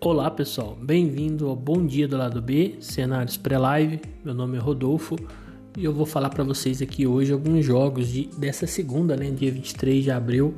Olá 0.00 0.30
pessoal, 0.30 0.78
bem-vindo 0.80 1.48
ao 1.48 1.56
Bom 1.56 1.84
Dia 1.84 2.06
do 2.06 2.16
Lado 2.16 2.40
B, 2.40 2.76
cenários 2.78 3.36
pré-live. 3.36 4.00
Meu 4.24 4.32
nome 4.32 4.56
é 4.56 4.60
Rodolfo 4.60 5.16
e 5.76 5.84
eu 5.84 5.92
vou 5.92 6.06
falar 6.06 6.30
para 6.30 6.44
vocês 6.44 6.80
aqui 6.80 7.04
hoje 7.04 7.32
alguns 7.32 7.64
jogos 7.64 8.06
de, 8.06 8.26
dessa 8.38 8.64
segunda, 8.64 9.16
né, 9.16 9.28
dia 9.32 9.50
23 9.50 10.04
de 10.04 10.10
abril, 10.12 10.54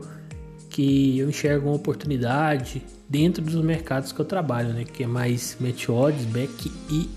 que 0.69 1.19
eu 1.19 1.31
enxergo 1.31 1.69
uma 1.71 1.77
oportunidade 1.77 2.83
dentro 3.09 3.43
dos 3.43 3.55
mercados 3.65 4.13
que 4.13 4.21
eu 4.21 4.27
trabalho, 4.27 4.75
né, 4.75 4.85
que 4.85 5.05
é 5.05 5.07
mais 5.07 5.57
match 5.59 5.89
odds, 5.89 6.27
back 6.27 6.71
e 6.91 7.09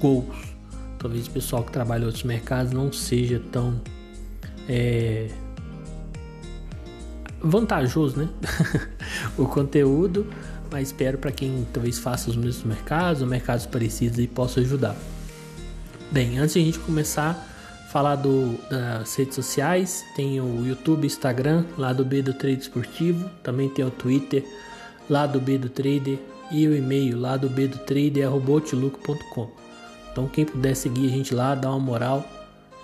gols. 0.00 0.54
Talvez 0.98 1.26
o 1.26 1.30
pessoal 1.32 1.62
que 1.62 1.70
trabalha 1.70 2.04
em 2.04 2.06
outros 2.06 2.24
mercados 2.24 2.72
não 2.72 2.90
seja 2.90 3.42
tão 3.52 3.78
é, 4.66 5.28
vantajoso, 7.42 8.20
né? 8.20 8.28
o 9.36 9.46
conteúdo 9.46 10.26
mas 10.72 10.88
espero 10.88 11.18
para 11.18 11.30
quem 11.30 11.66
talvez 11.72 11.98
faça 11.98 12.30
os 12.30 12.36
mesmos 12.36 12.64
mercados 12.64 13.20
ou 13.20 13.28
mercados 13.28 13.66
parecidos 13.66 14.18
e 14.18 14.26
possa 14.26 14.60
ajudar. 14.60 14.96
Bem, 16.10 16.38
antes 16.38 16.54
de 16.54 16.60
a 16.60 16.64
gente 16.64 16.78
começar 16.78 17.50
falar 17.92 18.16
do, 18.16 18.58
das 18.70 19.14
redes 19.14 19.34
sociais, 19.34 20.02
tem 20.16 20.40
o 20.40 20.66
YouTube, 20.66 21.06
Instagram, 21.06 21.66
lá 21.76 21.92
do 21.92 22.02
B 22.02 22.22
do 22.22 22.32
Trade 22.32 22.62
Esportivo, 22.62 23.28
também 23.42 23.68
tem 23.68 23.84
o 23.84 23.90
Twitter, 23.90 24.42
lá 25.10 25.26
do 25.26 25.38
B 25.38 25.58
do 25.58 25.68
Trader 25.68 26.18
e 26.50 26.66
o 26.66 26.74
e-mail 26.74 27.18
lá 27.18 27.36
do 27.36 27.50
B 27.50 27.68
do 27.68 27.76
Trader 27.78 28.24
é 28.24 28.28
Então 30.10 30.26
quem 30.26 30.46
puder 30.46 30.74
seguir 30.74 31.06
a 31.06 31.10
gente 31.10 31.34
lá, 31.34 31.54
dá 31.54 31.68
uma 31.68 31.78
moral, 31.78 32.26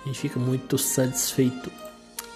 a 0.03 0.07
gente 0.07 0.19
fica 0.19 0.39
muito 0.39 0.77
satisfeito. 0.77 1.71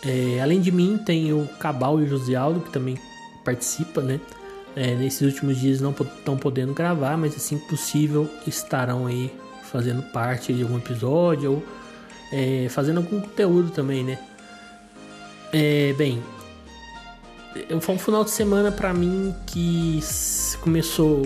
É, 0.03 0.41
além 0.41 0.59
de 0.59 0.71
mim, 0.71 0.97
tem 0.97 1.31
o 1.31 1.47
Cabal 1.59 2.01
e 2.01 2.05
o 2.05 2.07
José 2.07 2.33
Aldo, 2.33 2.59
que 2.59 2.71
também 2.71 2.97
participa, 3.45 4.01
né? 4.01 4.19
É, 4.75 4.95
nesses 4.95 5.21
últimos 5.21 5.57
dias 5.59 5.79
não 5.79 5.91
estão 5.91 6.35
podendo 6.35 6.73
gravar, 6.73 7.15
mas 7.15 7.35
assim 7.35 7.57
possível 7.57 8.29
estarão 8.47 9.05
aí 9.05 9.31
fazendo 9.63 10.01
parte 10.11 10.51
de 10.51 10.63
algum 10.63 10.77
episódio 10.77 11.53
ou 11.53 11.63
é, 12.31 12.67
fazendo 12.69 12.97
algum 12.97 13.21
conteúdo 13.21 13.69
também, 13.69 14.03
né? 14.03 14.17
É, 15.51 15.93
bem, 15.93 16.21
foi 17.79 17.95
um 17.95 17.99
final 17.99 18.23
de 18.23 18.31
semana 18.31 18.71
para 18.71 18.93
mim 18.93 19.33
que 19.45 19.99
começou 20.61 21.23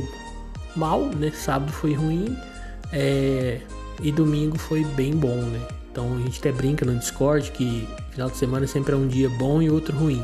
mal, 0.75 1.05
né? 1.05 1.31
Sábado 1.31 1.71
foi 1.71 1.93
ruim 1.93 2.37
é, 2.91 3.61
e 4.01 4.11
domingo 4.11 4.57
foi 4.57 4.83
bem 4.83 5.15
bom, 5.15 5.35
né? 5.35 5.61
Então 5.91 6.15
a 6.15 6.19
gente 6.19 6.39
até 6.39 6.51
brinca 6.51 6.85
no 6.85 6.95
Discord 6.95 7.51
que 7.51 7.87
final 8.11 8.29
de 8.29 8.37
semana 8.37 8.67
sempre 8.67 8.93
é 8.93 8.95
um 8.97 9.07
dia 9.07 9.29
bom 9.29 9.61
e 9.61 9.69
outro 9.69 9.97
ruim. 9.97 10.23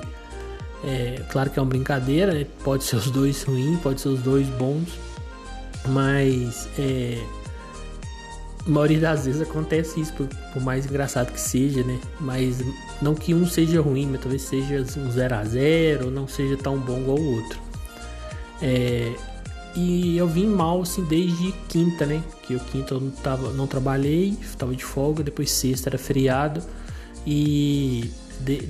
É, 0.83 1.21
claro 1.29 1.49
que 1.49 1.57
é 1.57 1.61
uma 1.61 1.69
brincadeira, 1.69 2.33
né? 2.33 2.45
pode 2.63 2.83
ser 2.83 2.97
os 2.97 3.09
dois 3.09 3.43
ruins, 3.43 3.79
pode 3.79 4.01
ser 4.01 4.09
os 4.09 4.19
dois 4.19 4.45
bons, 4.49 4.99
mas 5.87 6.67
é, 6.77 7.23
a 8.65 8.69
maioria 8.69 8.99
das 8.99 9.25
vezes 9.25 9.41
acontece 9.41 10.01
isso, 10.01 10.13
por, 10.13 10.27
por, 10.27 10.61
mais 10.61 10.85
engraçado 10.85 11.31
que 11.31 11.39
seja, 11.39 11.83
né? 11.83 11.99
Mas 12.19 12.61
não 13.01 13.15
que 13.15 13.33
um 13.33 13.45
seja 13.45 13.81
ruim, 13.81 14.07
mas 14.07 14.21
talvez 14.21 14.41
seja 14.41 14.85
um 14.99 15.11
0 15.11 15.35
a 15.35 15.43
0 15.43 16.05
ou 16.05 16.11
não 16.11 16.27
seja 16.27 16.57
tão 16.57 16.77
bom 16.77 16.99
igual 16.99 17.17
o 17.17 17.35
outro. 17.35 17.59
É, 18.61 19.13
e 19.75 20.17
eu 20.17 20.27
vim 20.27 20.47
mal 20.47 20.81
assim 20.81 21.03
desde 21.05 21.51
quinta, 21.67 22.05
né? 22.05 22.21
Que 22.43 22.55
o 22.55 22.59
quinta 22.59 22.93
eu 22.93 23.01
não, 23.01 23.09
tava, 23.09 23.51
não 23.51 23.67
trabalhei, 23.67 24.37
estava 24.41 24.75
de 24.75 24.83
folga, 24.83 25.23
depois 25.23 25.49
sexta 25.49 25.89
era 25.89 25.97
feriado 25.97 26.61
e 27.25 28.11
de, 28.39 28.69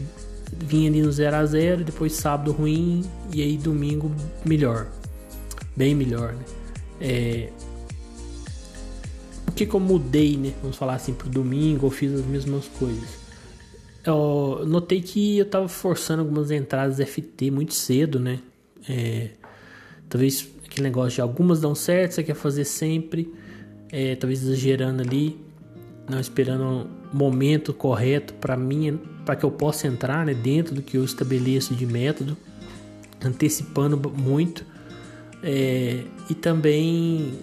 vinha 0.59 0.89
ali 0.89 1.01
no 1.01 1.11
0 1.11 1.35
a 1.35 1.45
0 1.45 1.83
depois 1.83 2.13
sábado 2.13 2.51
ruim 2.51 3.03
e 3.33 3.41
aí 3.41 3.57
domingo 3.57 4.11
melhor. 4.45 4.87
Bem 5.75 5.95
melhor, 5.95 6.33
né? 6.33 6.43
É... 7.01 7.49
O 9.47 9.51
que, 9.51 9.65
que 9.65 9.73
eu 9.73 9.79
mudei, 9.79 10.37
né? 10.37 10.53
Vamos 10.61 10.77
falar 10.77 10.95
assim, 10.95 11.13
pro 11.13 11.29
domingo, 11.29 11.87
eu 11.87 11.91
fiz 11.91 12.11
as 12.13 12.25
mesmas 12.25 12.67
coisas. 12.67 13.23
Eu 14.05 14.63
notei 14.65 15.01
que 15.01 15.37
eu 15.37 15.45
tava 15.45 15.67
forçando 15.67 16.21
algumas 16.21 16.51
entradas 16.51 16.97
FT 16.97 17.51
muito 17.51 17.73
cedo, 17.73 18.19
né? 18.19 18.39
É... 18.87 19.31
Talvez 20.09 20.47
aquele 20.65 20.83
negócio 20.83 21.15
de 21.15 21.21
algumas 21.21 21.61
dão 21.61 21.75
certo, 21.75 22.13
você 22.13 22.23
quer 22.23 22.35
fazer 22.35 22.65
sempre. 22.65 23.31
É, 23.91 24.15
talvez 24.15 24.41
exagerando 24.41 25.03
ali, 25.03 25.39
não 26.09 26.19
esperando 26.19 26.89
momento 27.13 27.73
correto 27.73 28.33
para 28.33 28.57
mim 28.57 28.99
para 29.25 29.35
que 29.35 29.45
eu 29.45 29.51
possa 29.51 29.87
entrar 29.87 30.25
né, 30.25 30.33
dentro 30.33 30.75
do 30.75 30.81
que 30.81 30.97
eu 30.97 31.03
estabeleço 31.03 31.73
de 31.75 31.85
método, 31.85 32.35
antecipando 33.23 33.97
muito 34.09 34.65
é, 35.41 36.03
e 36.29 36.33
também 36.33 37.39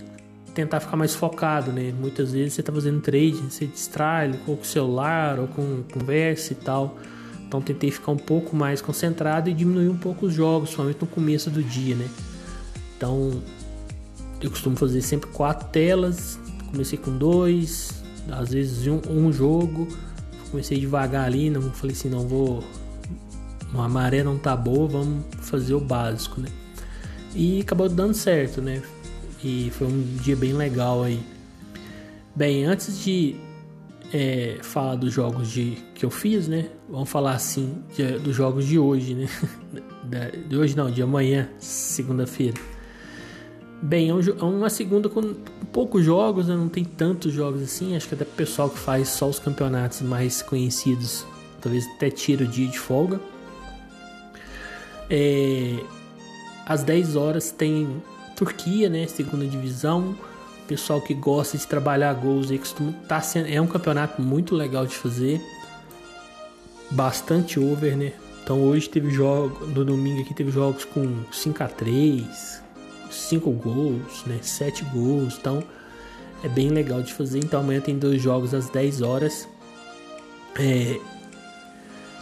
tentar 0.54 0.81
ficar 0.81 0.97
mais 0.97 1.14
focado, 1.14 1.72
né? 1.72 1.92
Muitas 1.98 2.32
vezes 2.32 2.54
você 2.54 2.60
está 2.60 2.72
fazendo 2.72 3.00
trade, 3.00 3.36
você 3.36 3.66
distrai 3.66 4.32
com 4.44 4.53
o 4.54 4.64
celular 4.64 5.38
ou 5.38 5.47
com 5.47 5.82
conversa 5.92 6.52
e 6.52 6.56
tal. 6.56 6.98
Então 7.47 7.60
tentei 7.60 7.91
ficar 7.91 8.12
um 8.12 8.16
pouco 8.16 8.54
mais 8.54 8.81
concentrado 8.81 9.48
e 9.48 9.54
diminuir 9.54 9.88
um 9.88 9.97
pouco 9.97 10.26
os 10.26 10.34
jogos, 10.34 10.70
somente 10.70 11.00
no 11.00 11.06
começo 11.06 11.50
do 11.50 11.62
dia, 11.62 11.94
né? 11.94 12.08
Então 12.97 13.42
eu 14.41 14.50
costumo 14.50 14.76
fazer 14.76 15.02
sempre 15.02 15.31
quatro 15.31 15.69
telas. 15.69 16.38
Comecei 16.70 16.98
com 16.98 17.16
dois, 17.16 18.00
às 18.33 18.51
vezes 18.51 18.87
um, 18.87 19.01
um 19.09 19.33
jogo 19.33 19.89
comecei 20.51 20.79
devagar 20.79 21.25
ali, 21.25 21.49
não 21.49 21.63
falei 21.71 21.95
assim, 21.95 22.09
não 22.09 22.27
vou. 22.27 22.63
A 23.75 23.89
maré 23.89 24.25
não 24.25 24.37
tá 24.37 24.57
boa, 24.57 24.89
vamos 24.89 25.25
fazer 25.41 25.75
o 25.75 25.81
básico, 25.81 26.41
né? 26.41 26.49
E 27.35 27.61
acabou 27.61 27.89
dando 27.89 28.15
certo, 28.15 28.61
né? 28.61 28.83
E 29.45 29.71
foi 29.71 29.87
um 29.87 30.03
dia 30.23 30.35
bem 30.35 30.53
legal 30.53 31.05
aí. 31.05 31.21
Bem, 32.35 32.65
antes 32.65 33.03
de 33.05 33.37
é, 34.13 34.59
falar 34.62 34.97
dos 34.97 35.12
jogos 35.12 35.49
de, 35.51 35.79
que 35.95 36.05
eu 36.05 36.11
fiz, 36.11 36.49
né? 36.49 36.69
Vamos 36.89 37.09
falar 37.09 37.35
assim 37.35 37.77
de, 37.97 38.19
dos 38.19 38.35
jogos 38.35 38.67
de 38.67 38.79
hoje, 38.79 39.15
né? 39.15 39.29
de 40.49 40.57
hoje 40.57 40.77
não, 40.77 40.91
de 40.91 41.01
amanhã, 41.01 41.49
segunda-feira. 41.61 42.61
Bem, 43.83 44.11
é, 44.11 44.13
é 44.13 44.45
uma 44.45 44.69
segunda 44.69 45.09
com 45.09 45.35
poucos 45.73 46.05
jogos, 46.05 46.49
né? 46.49 46.55
não 46.55 46.69
tem 46.69 46.85
tantos 46.85 47.33
jogos 47.33 47.63
assim. 47.63 47.97
Acho 47.97 48.09
que 48.09 48.15
até 48.15 48.25
o 48.25 48.27
pessoal 48.29 48.69
que 48.69 48.79
faz 48.79 49.09
só 49.09 49.29
os 49.29 49.39
campeonatos 49.39 50.03
mais 50.03 50.43
conhecidos, 50.43 51.25
talvez 51.61 51.87
até 51.97 52.11
tira 52.11 52.45
o 52.45 52.47
dia 52.47 52.69
de 52.69 52.79
folga. 52.79 53.19
É, 55.09 55.83
às 56.67 56.83
10 56.83 57.17
horas 57.17 57.51
tem 57.51 58.03
Turquia, 58.37 58.91
né? 58.91 59.07
Segunda 59.07 59.47
divisão. 59.47 60.15
Pessoal 60.69 61.01
que 61.01 61.15
gosta 61.15 61.57
de 61.57 61.67
trabalhar 61.67 62.12
gols 62.15 62.51
aí 62.51 62.59
costuma 62.59 62.93
tá 63.09 63.21
sendo, 63.21 63.49
é 63.49 63.61
um 63.61 63.67
campeonato 63.67 64.21
muito 64.21 64.55
legal 64.55 64.87
de 64.87 64.95
fazer. 64.95 65.41
Bastante 66.91 67.59
over, 67.59 67.97
né? 67.97 68.12
Então 68.45 68.61
hoje 68.62 68.89
teve 68.91 69.11
jogo, 69.11 69.67
no 69.67 69.85
domingo 69.85 70.21
aqui 70.21 70.35
teve 70.35 70.51
jogos 70.51 70.85
com 70.85 71.25
5 71.33 71.62
a 71.62 71.69
3 71.69 72.69
cinco 73.10 73.50
gols, 73.50 74.25
né? 74.26 74.38
Sete 74.43 74.84
gols, 74.84 75.37
então 75.38 75.62
é 76.43 76.48
bem 76.48 76.71
legal 76.71 77.03
de 77.03 77.12
fazer. 77.12 77.38
Então 77.38 77.60
amanhã 77.60 77.81
tem 77.81 77.98
dois 77.98 78.21
jogos 78.21 78.54
às 78.54 78.69
10 78.69 79.03
horas. 79.03 79.48
É, 80.59 80.98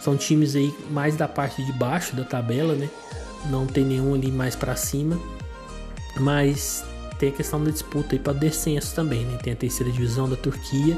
são 0.01 0.15
times 0.15 0.55
aí 0.55 0.73
mais 0.89 1.15
da 1.15 1.27
parte 1.27 1.63
de 1.63 1.73
baixo 1.73 2.15
da 2.15 2.23
tabela, 2.23 2.75
né? 2.75 2.89
Não 3.49 3.65
tem 3.65 3.85
nenhum 3.85 4.13
ali 4.13 4.31
mais 4.31 4.55
para 4.55 4.75
cima. 4.75 5.19
Mas 6.19 6.83
tem 7.17 7.29
a 7.29 7.31
questão 7.31 7.63
da 7.63 7.71
disputa 7.71 8.15
aí 8.15 8.19
para 8.19 8.33
descenso 8.33 8.95
também, 8.95 9.25
né? 9.25 9.37
Tem 9.37 9.53
a 9.53 9.55
terceira 9.55 9.91
divisão 9.91 10.29
da 10.29 10.35
Turquia. 10.35 10.97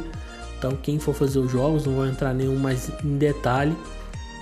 Então 0.58 0.78
quem 0.82 1.00
for 1.00 1.14
fazer 1.14 1.40
os 1.40 1.52
jogos, 1.52 1.86
não 1.86 1.94
vou 1.94 2.08
entrar 2.08 2.34
nenhum 2.34 2.58
mais 2.58 2.92
em 3.04 3.18
detalhe, 3.18 3.76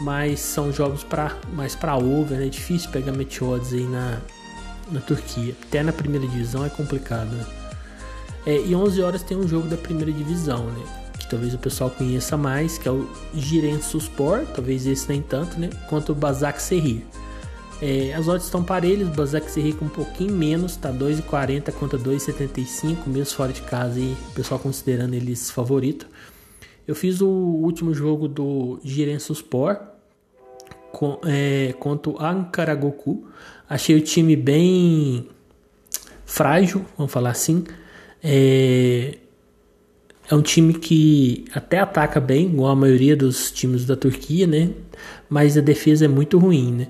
mas 0.01 0.39
são 0.39 0.71
jogos 0.71 1.03
para 1.03 1.38
mais 1.53 1.75
para 1.75 1.95
over, 1.95 2.38
né? 2.38 2.47
É 2.47 2.49
difícil 2.49 2.89
pegar 2.91 3.11
meteodes 3.11 3.73
aí 3.73 3.85
na 3.85 4.19
na 4.91 5.00
Turquia. 5.00 5.55
Até 5.63 5.83
na 5.83 5.91
primeira 5.91 6.27
divisão 6.27 6.65
é 6.65 6.69
complicado. 6.69 7.30
Né? 7.30 7.45
É, 8.45 8.62
e 8.62 8.75
11 8.75 9.01
horas 9.01 9.24
tem 9.24 9.38
um 9.38 9.47
jogo 9.47 9.68
da 9.68 9.77
primeira 9.77 10.12
divisão, 10.12 10.65
né? 10.65 10.83
Que 11.18 11.30
talvez 11.30 11.53
o 11.53 11.57
pessoal 11.57 11.89
conheça 11.89 12.38
mais, 12.38 12.77
que 12.77 12.88
é 12.88 12.91
o 12.91 13.07
Giresunspor, 13.33 14.45
talvez 14.56 14.88
esse 14.88 15.07
nem 15.09 15.21
tanto, 15.21 15.59
né? 15.59 15.69
Quanto 15.88 16.13
o 16.13 16.15
Basak 16.15 16.62
Serrir. 16.62 17.03
É, 17.81 18.13
as 18.13 18.27
odds 18.27 18.45
estão 18.45 18.63
parelhas, 18.63 19.07
o 19.07 19.12
Basak 19.12 19.50
Serrir 19.50 19.75
com 19.75 19.86
um 19.86 19.89
pouquinho 19.89 20.33
menos, 20.33 20.75
tá 20.75 20.91
2,40 20.91 21.71
contra 21.74 21.97
2,75, 21.97 23.07
mesmo 23.07 23.36
fora 23.36 23.53
de 23.53 23.62
casa 23.62 24.00
e 24.00 24.15
o 24.31 24.33
pessoal 24.33 24.59
considerando 24.59 25.13
eles 25.13 25.50
favorito. 25.50 26.07
Eu 26.88 26.95
fiz 26.95 27.21
o 27.21 27.27
último 27.27 27.94
jogo 27.94 28.27
do 28.27 28.80
Giresunspor 28.83 29.77
é, 31.25 31.74
contra 31.80 32.12
o 32.12 32.21
Ankaragoku. 32.21 33.27
Achei 33.69 33.95
o 33.95 34.01
time 34.01 34.36
bem 34.36 35.27
frágil, 36.25 36.86
vamos 36.97 37.12
falar 37.12 37.31
assim. 37.31 37.63
É, 38.24 39.18
é 40.30 40.36
um 40.36 40.41
time 40.41 40.74
que 40.74 41.45
até 41.53 41.80
ataca 41.80 42.19
bem, 42.19 42.45
igual 42.45 42.71
a 42.71 42.75
maioria 42.75 43.15
dos 43.15 43.51
times 43.51 43.86
da 43.86 43.95
Turquia, 43.95 44.45
né? 44.45 44.69
Mas 45.27 45.57
a 45.57 45.62
defesa 45.62 46.06
é 46.06 46.07
muito 46.07 46.38
ruim, 46.38 46.71
né? 46.71 46.88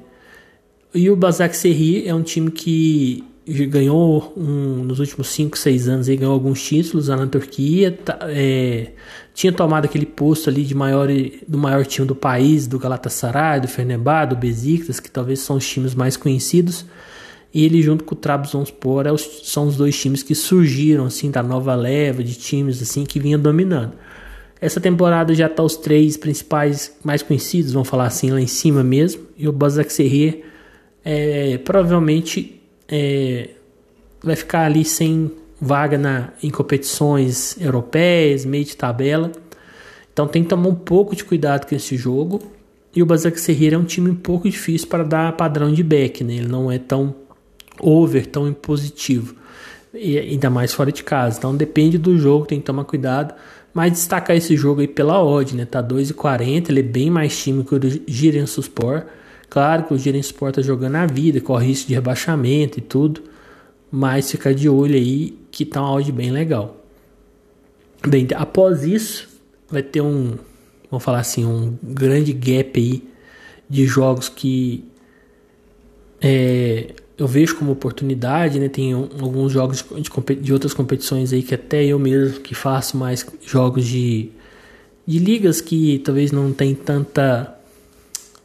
E 0.94 1.10
o 1.10 1.16
Basak 1.16 1.56
Serri 1.56 2.08
é 2.08 2.14
um 2.14 2.24
time 2.24 2.52
que 2.52 3.24
ganhou 3.46 4.34
um, 4.38 4.84
nos 4.84 5.00
últimos 5.00 5.30
5, 5.30 5.58
6 5.58 5.88
anos, 5.88 6.08
ele 6.08 6.18
ganhou 6.18 6.34
alguns 6.34 6.62
títulos 6.62 7.08
lá 7.08 7.18
na 7.18 7.28
Turquia, 7.28 7.92
tá, 7.92 8.20
é, 8.24 8.92
tinha 9.34 9.52
tomado 9.52 9.86
aquele 9.86 10.06
posto 10.06 10.50
ali 10.50 10.64
de 10.64 10.76
maior, 10.76 11.08
do 11.48 11.58
maior 11.58 11.86
time 11.86 12.06
do 12.06 12.16
país, 12.16 12.68
do 12.68 12.78
Galatasaray, 12.78 13.62
do 13.62 13.68
Fenerbahçe, 13.68 14.30
do 14.30 14.36
Besiktas, 14.36 15.00
que 15.00 15.10
talvez 15.10 15.40
são 15.40 15.56
os 15.56 15.68
times 15.68 15.96
mais 15.96 16.16
conhecidos. 16.16 16.86
E 17.52 17.66
ele 17.66 17.82
junto 17.82 18.04
com 18.04 18.14
o 18.14 18.18
Trabzonspor 18.18 19.08
é 19.08 19.12
os, 19.12 19.42
são 19.46 19.68
os 19.68 19.76
dois 19.76 20.00
times 20.00 20.22
que 20.22 20.36
surgiram 20.36 21.06
assim 21.06 21.32
da 21.32 21.42
nova 21.42 21.74
leva 21.74 22.24
de 22.24 22.36
times 22.36 22.82
assim 22.82 23.04
que 23.04 23.20
vinha 23.20 23.38
dominando. 23.38 23.94
Essa 24.62 24.80
temporada 24.80 25.34
já 25.34 25.48
está 25.48 25.64
os 25.64 25.78
três 25.78 26.18
principais 26.18 26.96
mais 27.04 27.24
conhecidos, 27.24 27.72
vamos 27.72 27.88
falar 27.88 28.06
assim 28.06 28.30
lá 28.30 28.42
em 28.42 28.48
cima 28.48 28.84
mesmo, 28.84 29.24
e 29.38 29.48
o 29.48 29.54
Basaksehir 29.54 30.44
é, 31.04 31.58
provavelmente 31.60 32.59
é, 32.90 33.50
vai 34.22 34.36
ficar 34.36 34.66
ali 34.66 34.84
sem 34.84 35.32
vaga 35.62 35.98
na, 35.98 36.30
em 36.42 36.50
competições 36.50 37.60
europeias, 37.60 38.46
meio 38.46 38.66
de 38.66 38.76
tabela. 38.76 39.32
Então 40.12 40.28
tem 40.28 40.44
que 40.44 40.50
tomar 40.50 40.70
um 40.70 40.76
pouco 40.76 41.16
de 41.16 41.24
cuidado 41.24 41.68
com 41.68 41.76
esse 41.76 41.96
jogo. 41.96 42.42
E 42.96 43.04
o 43.04 43.06
Basaksehir 43.06 43.74
é 43.74 43.78
um 43.78 43.84
time 43.84 44.10
um 44.10 44.16
pouco 44.16 44.50
difícil 44.50 44.88
para 44.88 45.04
dar 45.04 45.34
padrão 45.34 45.72
de 45.72 45.84
back, 45.84 46.24
né? 46.24 46.36
Ele 46.36 46.48
não 46.48 46.72
é 46.72 46.80
tão 46.80 47.16
over, 47.80 48.26
tão 48.26 48.48
impositivo. 48.48 49.36
E 49.94 50.18
ainda 50.18 50.50
mais 50.50 50.74
fora 50.74 50.92
de 50.92 51.04
casa. 51.04 51.38
Então 51.38 51.56
depende 51.56 51.98
do 51.98 52.18
jogo, 52.18 52.46
tem 52.46 52.60
que 52.60 52.66
tomar 52.66 52.86
cuidado. 52.86 53.34
Mas 53.74 53.92
destacar 53.92 54.36
esse 54.36 54.58
jogo 54.58 54.82
aí 54.82 54.88
pela 54.88 55.24
odd, 55.24 55.56
né? 55.56 55.66
Tá 55.66 55.84
2,40, 55.84 56.70
ele 56.70 56.80
é 56.80 56.84
bem 56.84 57.10
mais 57.10 57.38
time 57.38 57.64
que 57.64 57.76
o 57.76 57.80
Giresunspor. 58.08 59.04
Claro 59.50 59.84
que 59.84 59.94
o 59.94 59.98
Giresunspor 59.98 60.52
tá 60.52 60.62
jogando 60.62 60.96
a 60.96 61.06
vida, 61.06 61.42
corre 61.42 61.68
risco 61.68 61.88
de 61.88 61.96
rebaixamento 61.96 62.78
e 62.78 62.82
tudo. 62.82 63.24
Mas 63.92 64.30
fica 64.30 64.54
de 64.54 64.70
olho 64.70 64.96
aí 64.96 65.38
que 65.50 65.66
tá 65.66 65.82
uma 65.82 65.94
odd 65.94 66.12
bem 66.12 66.32
legal. 66.32 66.78
Bem, 68.08 68.28
após 68.36 68.84
isso, 68.84 69.28
vai 69.70 69.82
ter 69.82 70.02
um, 70.02 70.38
vamos 70.90 71.04
falar 71.04 71.20
assim, 71.20 71.46
um 71.46 71.76
grande 71.82 72.32
gap 72.32 72.80
aí 72.80 73.04
de 73.68 73.86
jogos 73.86 74.30
que 74.30 74.86
é, 76.22 76.94
eu 77.18 77.28
vejo 77.28 77.56
como 77.58 77.72
oportunidade, 77.72 78.60
né? 78.60 78.70
Tem 78.70 78.94
alguns 78.94 79.52
jogos 79.52 79.84
de, 79.84 80.36
de, 80.36 80.54
outras 80.54 80.74
competições 80.74 81.34
aí 81.34 81.44
que 81.44 81.54
até 81.54 81.84
eu 81.84 82.00
mesmo 82.00 82.40
que 82.40 82.56
faço 82.56 82.96
mais 82.98 83.26
jogos 83.46 83.86
de, 83.86 84.30
de 85.06 85.20
ligas 85.20 85.60
que 85.60 86.00
talvez 86.00 86.32
não 86.32 86.54
tem 86.54 86.74
tanta 86.74 87.59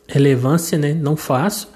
relevância, 0.06 0.79
né? 0.79 0.95
Não 0.95 1.17
faço. 1.17 1.73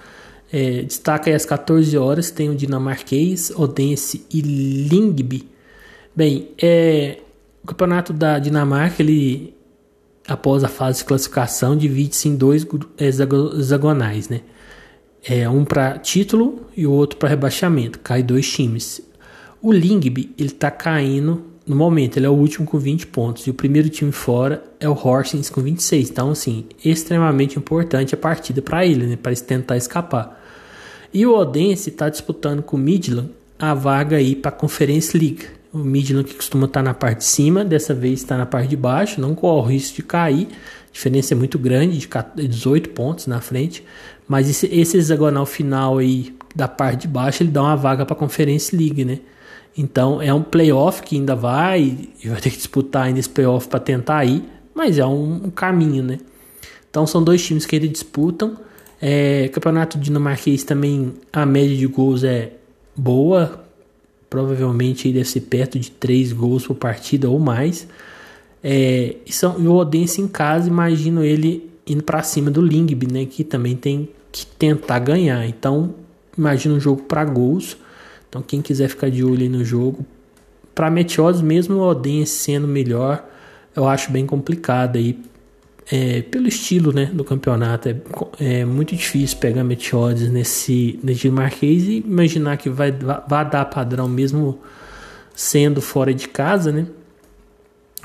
É, 0.53 0.83
destaca 0.83 1.29
aí 1.29 1.37
às 1.37 1.45
14 1.45 1.97
horas, 1.97 2.31
tem 2.31 2.49
o 2.49 2.55
dinamarquês, 2.55 3.51
Odense 3.51 4.25
e 4.33 4.41
Lingby. 4.41 5.49
Bem, 6.17 6.51
é, 6.61 7.19
o 7.63 7.67
campeonato 7.67 8.13
da 8.13 8.39
Dinamarca, 8.39 9.03
ele 9.03 9.55
após 10.29 10.63
a 10.63 10.69
fase 10.69 10.99
de 10.99 11.07
classificação, 11.07 11.75
divide-se 11.75 12.29
em 12.29 12.37
dois 12.37 12.67
hexagonais, 12.99 14.29
né? 14.29 14.43
É 15.25 15.49
um 15.49 15.65
para 15.65 15.99
título 15.99 16.67
e 16.77 16.87
o 16.87 16.93
outro 16.93 17.19
para 17.19 17.31
rebaixamento. 17.31 17.99
Cai 17.99 18.23
dois 18.23 18.49
times. 18.51 19.01
O 19.61 19.73
Lingby, 19.73 20.35
ele 20.39 20.51
tá 20.51 20.71
caindo 20.71 21.45
no 21.69 21.77
momento, 21.77 22.17
ele 22.17 22.27
é 22.27 22.29
o 22.29 22.33
último 22.33 22.67
com 22.67 22.79
20 22.79 23.07
pontos. 23.09 23.47
E 23.47 23.51
o 23.51 23.55
primeiro 23.55 23.89
time 23.89 24.11
fora 24.11 24.65
é 24.81 24.89
o 24.89 24.93
Horsens 24.93 25.51
com 25.51 25.61
26. 25.61 26.11
Então, 26.11 26.31
assim, 26.31 26.65
extremamente 26.85 27.59
importante 27.59 28.15
a 28.15 28.19
partida 28.19 28.63
para 28.63 28.87
ele, 28.87 29.07
né? 29.07 29.17
Para 29.17 29.35
tentar 29.35 29.77
escapar. 29.77 30.43
E 31.13 31.27
o 31.27 31.35
Odense 31.37 31.91
está 31.91 32.09
disputando 32.09 32.63
com 32.63 32.77
o 32.77 32.81
Midland 32.81 33.31
a 33.59 33.75
vaga 33.75 34.17
aí 34.17 34.35
para 34.35 34.51
a 34.51 34.53
Conference 34.53 35.17
League. 35.17 35.47
O 35.73 35.79
Midland 35.79 36.29
que 36.29 36.35
costuma 36.35 36.67
estar 36.67 36.81
tá 36.81 36.85
na 36.85 36.95
parte 36.95 37.19
de 37.19 37.25
cima, 37.25 37.65
dessa 37.65 37.93
vez 37.93 38.21
está 38.21 38.37
na 38.37 38.47
parte 38.47 38.69
de 38.69 38.77
baixo, 38.77 39.21
não 39.21 39.35
corre 39.35 39.67
o 39.67 39.71
risco 39.71 39.97
de 39.97 40.03
cair. 40.03 40.49
A 40.49 40.93
diferença 40.93 41.35
é 41.35 41.37
muito 41.37 41.59
grande, 41.59 41.99
de 41.99 42.49
18 42.49 42.91
pontos 42.91 43.27
na 43.27 43.41
frente. 43.41 43.85
Mas 44.27 44.49
esse, 44.49 44.67
esse 44.67 44.97
hexagonal 44.97 45.45
final 45.45 45.99
aí 45.99 46.35
da 46.55 46.67
parte 46.67 47.03
de 47.03 47.09
baixo, 47.09 47.43
ele 47.43 47.51
dá 47.51 47.63
uma 47.63 47.77
vaga 47.77 48.07
para 48.07 48.15
a 48.15 48.19
Conference 48.19 48.75
League, 48.75 49.05
né? 49.05 49.21
Então 49.79 50.21
é 50.21 50.35
um 50.35 50.43
playoff 50.43 51.03
que 51.03 51.15
ainda 51.15 51.37
vai, 51.37 51.97
e 52.23 52.29
vai 52.29 52.41
ter 52.41 52.51
que 52.51 52.57
disputar 52.57 53.05
ainda 53.05 53.21
esse 53.21 53.29
playoff 53.29 53.69
para 53.69 53.79
tentar 53.79 54.25
ir, 54.25 54.43
mas 54.75 54.99
é 54.99 55.07
um, 55.07 55.45
um, 55.45 55.51
caminho, 55.51 56.03
né? 56.03 56.19
Então 56.91 57.07
são 57.07 57.23
dois 57.23 57.41
times 57.47 57.65
que 57.65 57.77
eles 57.77 57.93
disputam. 57.93 58.57
É, 59.01 59.47
campeonato 59.49 59.97
dinamarquês 59.97 60.65
também 60.65 61.15
a 61.33 61.47
média 61.47 61.77
de 61.77 61.87
gols 61.87 62.25
é 62.25 62.55
boa, 62.97 63.65
provavelmente 64.29 65.13
deve 65.13 65.29
ser 65.29 65.43
perto 65.43 65.79
de 65.79 65.93
3 65.93 66.33
gols 66.33 66.67
por 66.67 66.75
partida 66.75 67.31
ou 67.31 67.39
mais. 67.39 67.87
É, 68.65 69.15
e, 69.25 69.33
são, 69.33 69.61
e 69.61 69.69
o 69.69 69.75
Odense 69.75 70.21
em 70.21 70.27
casa, 70.27 70.69
imagino 70.69 71.23
ele 71.23 71.71
indo 71.87 72.03
para 72.03 72.21
cima 72.25 72.51
do 72.51 72.61
Lingby, 72.61 73.07
né, 73.13 73.25
que 73.27 73.45
também 73.45 73.77
tem 73.77 74.09
que 74.33 74.45
tentar 74.45 74.99
ganhar. 74.99 75.47
Então, 75.47 75.95
imagina 76.37 76.75
um 76.75 76.81
jogo 76.81 77.03
para 77.03 77.25
gols. 77.25 77.77
Então, 78.29 78.43
quem 78.43 78.61
quiser 78.61 78.89
ficar 78.89 79.11
de 79.11 79.25
olho 79.25 79.43
aí 79.43 79.49
no 79.49 79.65
jogo, 79.65 80.05
para 80.75 80.91
Meteoros, 80.91 81.43
mesmo 81.43 81.77
o 81.77 81.81
Odense 81.81 82.33
sendo 82.33 82.69
melhor, 82.69 83.25
eu 83.75 83.89
acho 83.89 84.13
bem 84.13 84.27
complicado 84.27 84.97
aí. 84.97 85.19
É, 85.91 86.21
pelo 86.21 86.47
estilo 86.47 86.93
né, 86.93 87.07
do 87.07 87.25
campeonato, 87.25 87.89
é, 87.89 87.97
é 88.39 88.65
muito 88.65 88.95
difícil 88.95 89.39
pegar 89.39 89.65
Meteoros 89.65 90.29
nesse, 90.29 91.01
nesse 91.03 91.31
Marquês 91.31 91.85
e 91.85 92.05
imaginar 92.07 92.59
que 92.59 92.69
vai, 92.69 92.93
vai 92.93 93.49
dar 93.49 93.65
padrão 93.65 94.07
mesmo 94.07 94.61
sendo 95.35 95.81
fora 95.81 96.13
de 96.13 96.29
casa, 96.29 96.71
né? 96.71 96.87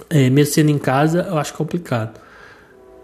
É, 0.10 0.30
mesmo 0.30 0.54
sendo 0.54 0.70
em 0.70 0.78
casa, 0.78 1.28
eu 1.30 1.38
acho 1.38 1.54
complicado. 1.54 2.20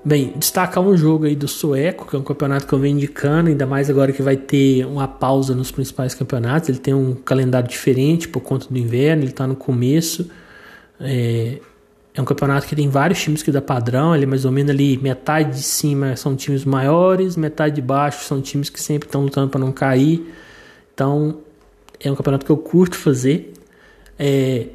Bem, 0.10 0.34
destacar 0.36 0.84
um 0.84 0.98
jogo 0.98 1.26
aí 1.26 1.36
do 1.36 1.48
Sueco, 1.48 2.08
que 2.08 2.16
é 2.16 2.20
um 2.20 2.24
campeonato 2.24 2.66
que 2.66 2.74
eu 2.74 2.80
venho 2.80 2.96
indicando, 2.96 3.48
ainda 3.48 3.68
mais 3.68 3.92
agora 3.92 4.12
que 4.12 4.24
vai 4.24 4.36
ter 4.36 4.84
uma 4.88 5.08
pausa 5.08 5.54
nos 5.54 5.70
principais 5.70 6.16
campeonatos. 6.16 6.68
Ele 6.68 6.80
tem 6.80 6.96
um 6.96 7.14
calendário 7.14 7.70
diferente 7.70 8.28
por 8.28 8.40
conta 8.42 8.66
do 8.68 8.76
inverno, 8.76 9.22
ele 9.22 9.30
está 9.30 9.46
no 9.46 9.56
começo. 9.56 10.28
É, 11.00 11.60
é, 12.12 12.20
um 12.20 12.26
campeonato 12.26 12.66
que 12.66 12.76
tem 12.76 12.90
vários 12.90 13.22
times 13.22 13.44
que 13.44 13.52
dá 13.52 13.62
padrão, 13.62 14.16
ele 14.16 14.24
é 14.24 14.28
mais 14.28 14.46
ou 14.46 14.52
menos 14.52 14.72
ali, 14.72 14.98
metade 14.98 15.58
de 15.58 15.62
cima 15.62 16.16
são 16.16 16.36
times 16.36 16.66
maiores, 16.66 17.36
metade 17.36 17.76
de 17.76 17.82
baixo 17.84 18.24
são 18.24 18.42
times 18.42 18.68
que 18.68 18.82
sempre 18.82 19.08
estão 19.08 19.22
lutando 19.22 19.50
para 19.52 19.60
não 19.60 19.72
cair. 19.72 20.28
Então, 20.92 21.38
é 22.00 22.12
um 22.12 22.16
campeonato 22.16 22.48
que 22.48 22.52
eu 22.52 22.58
curto 22.58 22.98
fazer. 22.98 23.54
É, 24.18 24.70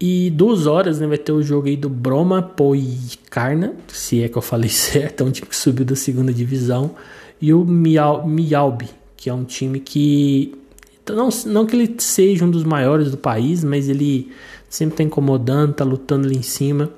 e 0.00 0.30
duas 0.30 0.66
horas, 0.66 1.00
né, 1.00 1.06
vai 1.06 1.18
ter 1.18 1.32
o 1.32 1.42
jogo 1.42 1.66
aí 1.66 1.76
do 1.76 1.88
Broma 1.88 2.42
Poikarna, 2.42 3.74
se 3.88 4.22
é 4.22 4.28
que 4.28 4.38
eu 4.38 4.42
falei 4.42 4.70
certo, 4.70 5.22
é 5.22 5.26
um 5.26 5.30
time 5.30 5.48
que 5.48 5.56
subiu 5.56 5.84
da 5.84 5.96
segunda 5.96 6.32
divisão, 6.32 6.92
e 7.40 7.52
o 7.52 7.64
Mialbi, 7.64 8.88
que 9.16 9.28
é 9.30 9.34
um 9.34 9.44
time 9.44 9.80
que 9.80 10.54
não, 11.08 11.28
não 11.46 11.66
que 11.66 11.76
ele 11.76 11.94
seja 11.98 12.44
um 12.44 12.50
dos 12.50 12.64
maiores 12.64 13.10
do 13.10 13.16
país, 13.16 13.64
mas 13.64 13.88
ele 13.88 14.30
sempre 14.68 14.96
tá 14.96 15.02
incomodando, 15.02 15.74
tá 15.74 15.84
lutando 15.84 16.26
ali 16.26 16.36
em 16.36 16.42
cima. 16.42 16.90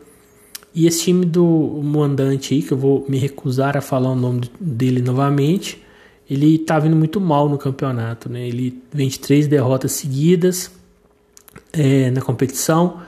E 0.74 0.86
esse 0.86 1.04
time 1.04 1.26
do 1.26 1.80
mandante 1.82 2.54
aí, 2.54 2.62
que 2.62 2.72
eu 2.72 2.78
vou 2.78 3.04
me 3.08 3.18
recusar 3.18 3.76
a 3.76 3.80
falar 3.80 4.10
o 4.10 4.16
nome 4.16 4.42
dele 4.60 5.02
novamente, 5.02 5.82
ele 6.28 6.58
tá 6.58 6.78
vindo 6.78 6.94
muito 6.94 7.20
mal 7.20 7.48
no 7.48 7.58
campeonato, 7.58 8.28
né? 8.28 8.46
Ele 8.46 8.80
vem 8.92 9.10
três 9.10 9.48
derrotas 9.48 9.92
seguidas, 9.92 10.70
é, 11.72 12.10
na 12.10 12.20
competição. 12.20 13.00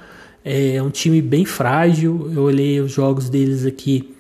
É 0.45 0.83
um 0.83 0.91
time 0.91 1.23
bem 1.23 1.45
frágil. 1.45 2.31
Eu 2.35 2.43
olhei 2.43 2.81
os 2.81 2.93
jogos 2.93 3.29
deles 3.29 3.65
aqui. 3.65 4.15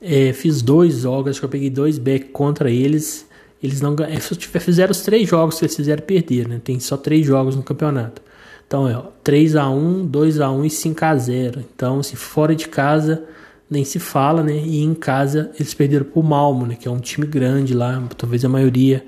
É, 0.00 0.32
fiz 0.32 0.60
dois 0.62 1.00
jogos, 1.00 1.30
acho 1.30 1.40
que 1.40 1.46
eu 1.46 1.50
peguei 1.50 1.70
dois 1.70 1.98
back 1.98 2.26
contra 2.26 2.70
eles. 2.70 3.26
Eles 3.62 3.80
não 3.80 3.96
é, 4.00 4.20
fizeram 4.60 4.90
os 4.90 5.00
três 5.00 5.28
jogos 5.28 5.58
que 5.58 5.64
eles 5.64 5.74
fizeram 5.74 6.02
perder, 6.02 6.46
né? 6.46 6.60
Tem 6.62 6.78
só 6.78 6.96
três 6.96 7.26
jogos 7.26 7.56
no 7.56 7.62
campeonato. 7.62 8.22
Então 8.66 8.88
é 8.88 8.96
ó, 8.96 9.04
3x1, 9.24 10.10
2x1 10.10 10.64
e 10.64 10.68
5x0. 10.68 11.64
Então, 11.74 12.02
se 12.02 12.16
fora 12.16 12.54
de 12.54 12.68
casa, 12.68 13.24
nem 13.70 13.84
se 13.84 13.98
fala, 13.98 14.42
né? 14.42 14.56
E 14.56 14.82
em 14.82 14.94
casa 14.94 15.50
eles 15.54 15.72
perderam 15.72 16.04
pro 16.04 16.22
Malmo, 16.22 16.66
né? 16.66 16.76
Que 16.76 16.86
é 16.86 16.90
um 16.90 17.00
time 17.00 17.26
grande 17.26 17.74
lá. 17.74 18.02
Talvez 18.16 18.44
a 18.44 18.48
maioria 18.48 19.04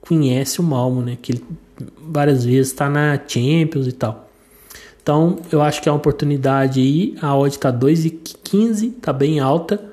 conhece 0.00 0.60
o 0.60 0.62
Malmo, 0.62 1.02
né? 1.02 1.18
Que 1.20 1.32
ele 1.32 1.44
várias 1.98 2.44
vezes, 2.44 2.72
está 2.72 2.88
na 2.88 3.20
Champions 3.26 3.86
e 3.86 3.92
tal. 3.92 4.30
Então, 5.02 5.38
eu 5.50 5.62
acho 5.62 5.82
que 5.82 5.88
é 5.88 5.92
uma 5.92 5.98
oportunidade 5.98 6.80
aí. 6.80 7.16
A 7.20 7.36
odd 7.36 7.54
está 7.54 7.72
2,15, 7.72 8.96
está 8.96 9.12
bem 9.12 9.40
alta. 9.40 9.90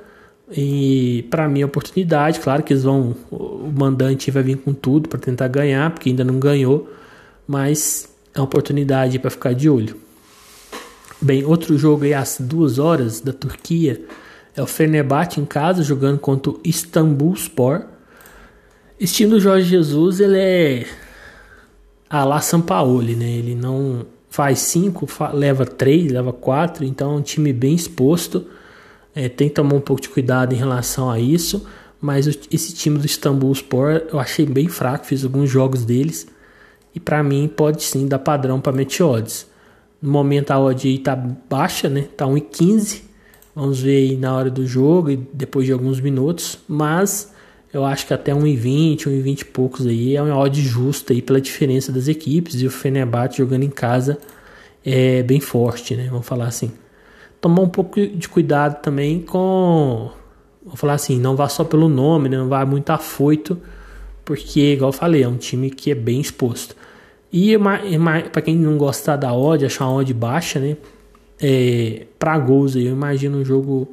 E 0.52 1.26
para 1.30 1.48
mim 1.50 1.62
é 1.62 1.66
oportunidade, 1.66 2.40
claro 2.40 2.64
que 2.64 2.72
eles 2.72 2.84
vão. 2.84 3.16
O 3.30 3.72
mandante 3.76 4.32
vai 4.32 4.44
vir 4.44 4.58
com 4.58 4.74
tudo 4.74 5.10
para 5.10 5.20
tentar 5.20 5.48
ganhar, 5.50 5.92
porque 5.92 6.10
ainda 6.10 6.24
não 6.24 6.40
ganhou, 6.40 6.90
mas 7.46 8.10
é 8.34 8.40
uma 8.40 8.46
oportunidade 8.46 9.20
para 9.20 9.30
ficar 9.30 9.54
de 9.54 9.70
olho. 9.70 9.98
Bem, 11.20 11.44
outro 11.44 11.78
jogo 11.78 12.06
aí 12.06 12.14
às 12.14 12.38
duas 12.40 12.80
horas 12.80 13.20
da 13.20 13.34
Turquia 13.34 14.06
é 14.56 14.62
o 14.62 14.68
Fenerbahçe 14.68 15.40
em 15.40 15.46
casa 15.46 15.84
jogando 15.84 16.20
contra 16.20 16.52
o 16.52 16.60
Istanbul 16.64 17.34
Sport. 17.34 17.86
Estilo 19.00 19.40
Jorge 19.40 19.68
Jesus, 19.68 20.20
ele 20.20 20.38
é 20.38 20.86
a 22.10 22.24
lá 22.24 22.40
Sampaoli, 22.40 23.16
né? 23.16 23.30
Ele 23.30 23.56
não 23.56 24.06
faz 24.30 24.60
cinco, 24.60 25.08
leva 25.34 25.66
três, 25.66 26.12
leva 26.12 26.32
quatro, 26.32 26.86
então 26.86 27.14
é 27.14 27.16
um 27.16 27.22
time 27.22 27.52
bem 27.52 27.74
exposto. 27.74 28.46
É, 29.16 29.28
tem 29.28 29.50
que 29.50 29.56
tomar 29.56 29.74
um 29.74 29.82
pouco 29.82 30.02
de 30.02 30.10
cuidado 30.10 30.54
em 30.54 30.58
relação 30.58 31.10
a 31.10 31.20
isso. 31.20 31.66
Mas 32.00 32.28
esse 32.28 32.74
time 32.74 33.00
do 33.00 33.06
Istambul 33.06 33.52
Sport 33.54 34.04
eu 34.12 34.20
achei 34.20 34.46
bem 34.46 34.68
fraco, 34.68 35.06
fiz 35.06 35.24
alguns 35.24 35.50
jogos 35.50 35.84
deles. 35.84 36.28
E 36.94 37.00
para 37.00 37.24
mim 37.24 37.48
pode 37.48 37.84
sim 37.84 38.08
dar 38.08 38.20
padrão 38.20 38.62
para 38.62 38.72
Meteodes. 38.72 39.48
No 40.02 40.12
momento 40.12 40.52
a 40.52 40.60
odd 40.60 40.88
aí 40.88 41.00
tá 41.00 41.16
baixa, 41.16 41.90
né? 41.90 42.08
Tá 42.16 42.26
1,15. 42.26 43.02
Vamos 43.56 43.82
ver 43.82 43.98
aí 43.98 44.18
na 44.18 44.36
hora 44.36 44.52
do 44.52 44.68
jogo 44.68 45.10
e 45.10 45.18
depois 45.34 45.66
de 45.66 45.72
alguns 45.72 46.00
minutos. 46.00 46.60
Mas 46.68 47.34
eu 47.78 47.86
acho 47.86 48.08
que 48.08 48.14
até 48.14 48.34
1,20, 48.34 49.04
1,20 49.04 49.42
e 49.42 49.46
poucos 49.46 49.86
aí 49.86 50.16
é 50.16 50.22
uma 50.22 50.38
odd 50.38 50.62
justa 50.62 51.14
aí 51.14 51.22
pela 51.22 51.40
diferença 51.40 51.92
das 51.92 52.08
equipes. 52.08 52.62
E 52.62 52.66
o 52.66 52.72
Fenerbahçe 52.72 53.38
jogando 53.38 53.64
em 53.64 53.70
casa 53.70 54.18
é 54.84 55.22
bem 55.24 55.40
forte, 55.40 55.96
né? 55.96 56.08
Vamos 56.10 56.26
falar 56.26 56.48
assim. 56.48 56.72
Tomar 57.40 57.62
um 57.62 57.70
pouco 57.70 58.06
de 58.06 58.28
cuidado 58.28 58.82
também 58.82 59.22
com 59.22 60.10
vou 60.68 60.76
falar 60.76 60.94
assim, 60.94 61.18
não 61.18 61.36
vá 61.36 61.48
só 61.48 61.64
pelo 61.64 61.88
nome, 61.88 62.28
né? 62.28 62.38
não 62.38 62.50
vá 62.50 62.66
muito 62.66 62.90
afoito, 62.90 63.58
porque, 64.26 64.74
igual 64.74 64.90
eu 64.90 64.94
falei, 64.94 65.24
é 65.24 65.28
um 65.28 65.38
time 65.38 65.70
que 65.70 65.92
é 65.92 65.96
bem 65.96 66.20
exposto. 66.20 66.76
E 67.32 67.54
para 68.32 68.42
quem 68.42 68.58
não 68.58 68.78
gostar 68.78 69.16
da 69.16 69.34
odd, 69.34 69.66
achar 69.66 69.86
uma 69.88 70.00
odd 70.00 70.14
baixa, 70.14 70.60
né? 70.60 70.76
É, 71.40 72.08
para 72.18 72.38
gols 72.38 72.76
aí, 72.76 72.88
eu 72.88 72.92
imagino 72.92 73.38
um 73.38 73.46
jogo 73.46 73.88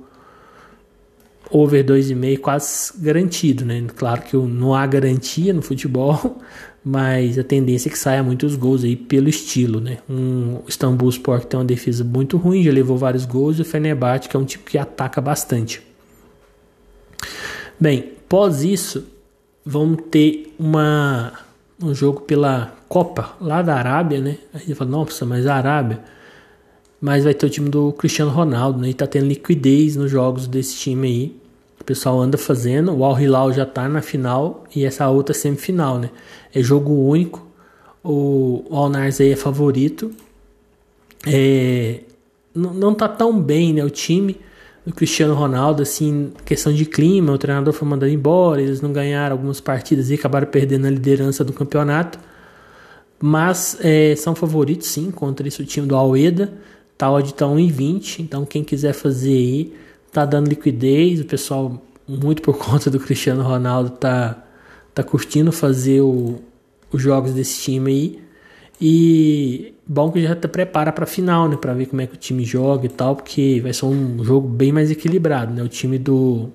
over 1.50 1.84
2,5 1.84 2.38
quase 2.38 2.92
garantido, 2.98 3.64
né? 3.64 3.84
Claro 3.94 4.22
que 4.22 4.36
não 4.36 4.74
há 4.74 4.86
garantia 4.86 5.52
no 5.52 5.62
futebol, 5.62 6.40
mas 6.84 7.38
a 7.38 7.44
tendência 7.44 7.88
é 7.88 7.92
que 7.92 7.98
saia 7.98 8.22
muitos 8.22 8.56
gols 8.56 8.84
aí 8.84 8.96
pelo 8.96 9.28
estilo, 9.28 9.80
né? 9.80 9.98
Um 10.08 10.60
Istanbul 10.66 11.08
Sport 11.10 11.44
tem 11.44 11.58
uma 11.58 11.64
defesa 11.64 12.04
muito 12.04 12.36
ruim, 12.36 12.62
já 12.62 12.72
levou 12.72 12.96
vários 12.96 13.24
gols, 13.24 13.58
e 13.58 13.62
o 13.62 13.64
Fenerbahçe 13.64 14.28
que 14.28 14.36
é 14.36 14.40
um 14.40 14.44
tipo 14.44 14.70
que 14.70 14.78
ataca 14.78 15.20
bastante. 15.20 15.82
Bem, 17.78 18.12
pós 18.28 18.62
isso, 18.62 19.04
vamos 19.64 20.02
ter 20.10 20.54
uma, 20.58 21.32
um 21.82 21.94
jogo 21.94 22.20
pela 22.22 22.74
Copa 22.88 23.34
lá 23.40 23.62
da 23.62 23.74
Arábia, 23.74 24.20
né? 24.20 24.38
Aí 24.52 24.66
você 24.66 24.74
fala, 24.74 24.90
nossa, 24.90 25.24
mas 25.26 25.46
a 25.46 25.56
Arábia. 25.56 26.00
Mas 27.04 27.22
vai 27.22 27.34
ter 27.34 27.44
o 27.44 27.50
time 27.50 27.68
do 27.68 27.92
Cristiano 27.92 28.30
Ronaldo, 28.30 28.80
né? 28.80 28.88
E 28.88 28.94
tá 28.94 29.06
tendo 29.06 29.26
liquidez 29.26 29.94
nos 29.94 30.10
jogos 30.10 30.46
desse 30.46 30.74
time 30.74 31.06
aí. 31.06 31.36
O 31.78 31.84
pessoal 31.84 32.18
anda 32.18 32.38
fazendo. 32.38 32.96
O 32.96 33.04
Al 33.04 33.20
Hilal 33.20 33.52
já 33.52 33.66
tá 33.66 33.86
na 33.86 34.00
final 34.00 34.64
e 34.74 34.86
essa 34.86 35.06
outra 35.10 35.34
semifinal, 35.34 35.98
né? 35.98 36.08
É 36.54 36.62
jogo 36.62 36.94
único. 36.94 37.46
O 38.02 38.64
Al 38.70 38.90
aí 38.94 39.30
é 39.30 39.36
favorito. 39.36 40.12
É, 41.26 42.00
não, 42.54 42.72
não 42.72 42.94
tá 42.94 43.06
tão 43.06 43.38
bem, 43.38 43.74
né? 43.74 43.84
O 43.84 43.90
time 43.90 44.40
do 44.86 44.94
Cristiano 44.94 45.34
Ronaldo, 45.34 45.82
assim, 45.82 46.32
questão 46.42 46.72
de 46.72 46.86
clima, 46.86 47.32
o 47.32 47.36
treinador 47.36 47.74
foi 47.74 47.86
mandado 47.86 48.10
embora, 48.10 48.62
eles 48.62 48.80
não 48.80 48.94
ganharam 48.94 49.36
algumas 49.36 49.60
partidas 49.60 50.08
e 50.08 50.14
acabaram 50.14 50.46
perdendo 50.46 50.86
a 50.86 50.90
liderança 50.90 51.44
do 51.44 51.52
campeonato. 51.52 52.18
Mas 53.20 53.76
é, 53.82 54.16
são 54.16 54.34
favoritos 54.34 54.86
sim 54.86 55.10
contra 55.10 55.46
esse 55.46 55.62
time 55.66 55.86
do 55.86 55.94
Aleda. 55.94 56.50
Tá 57.04 57.10
odd 57.10 57.34
tá 57.34 57.44
1,20, 57.44 58.20
então 58.20 58.46
quem 58.46 58.64
quiser 58.64 58.94
fazer 58.94 59.36
aí, 59.36 59.74
tá 60.10 60.24
dando 60.24 60.48
liquidez. 60.48 61.20
O 61.20 61.26
pessoal, 61.26 61.82
muito 62.08 62.40
por 62.40 62.56
conta 62.56 62.90
do 62.90 62.98
Cristiano 62.98 63.42
Ronaldo, 63.42 63.90
tá, 63.90 64.42
tá 64.94 65.02
curtindo 65.02 65.52
fazer 65.52 66.00
o, 66.00 66.40
os 66.90 67.02
jogos 67.02 67.34
desse 67.34 67.60
time 67.60 67.90
aí. 67.90 68.20
E 68.80 69.74
bom 69.86 70.10
que 70.10 70.22
já 70.22 70.34
te 70.34 70.48
prepara 70.48 70.90
para 70.92 71.04
final, 71.04 71.46
né, 71.46 71.58
para 71.58 71.74
ver 71.74 71.86
como 71.86 72.00
é 72.00 72.06
que 72.06 72.14
o 72.14 72.16
time 72.16 72.42
joga 72.42 72.86
e 72.86 72.88
tal, 72.88 73.16
porque 73.16 73.60
vai 73.62 73.74
ser 73.74 73.84
um 73.84 74.24
jogo 74.24 74.48
bem 74.48 74.72
mais 74.72 74.90
equilibrado, 74.90 75.52
né? 75.52 75.62
O 75.62 75.68
time 75.68 75.98
do 75.98 76.48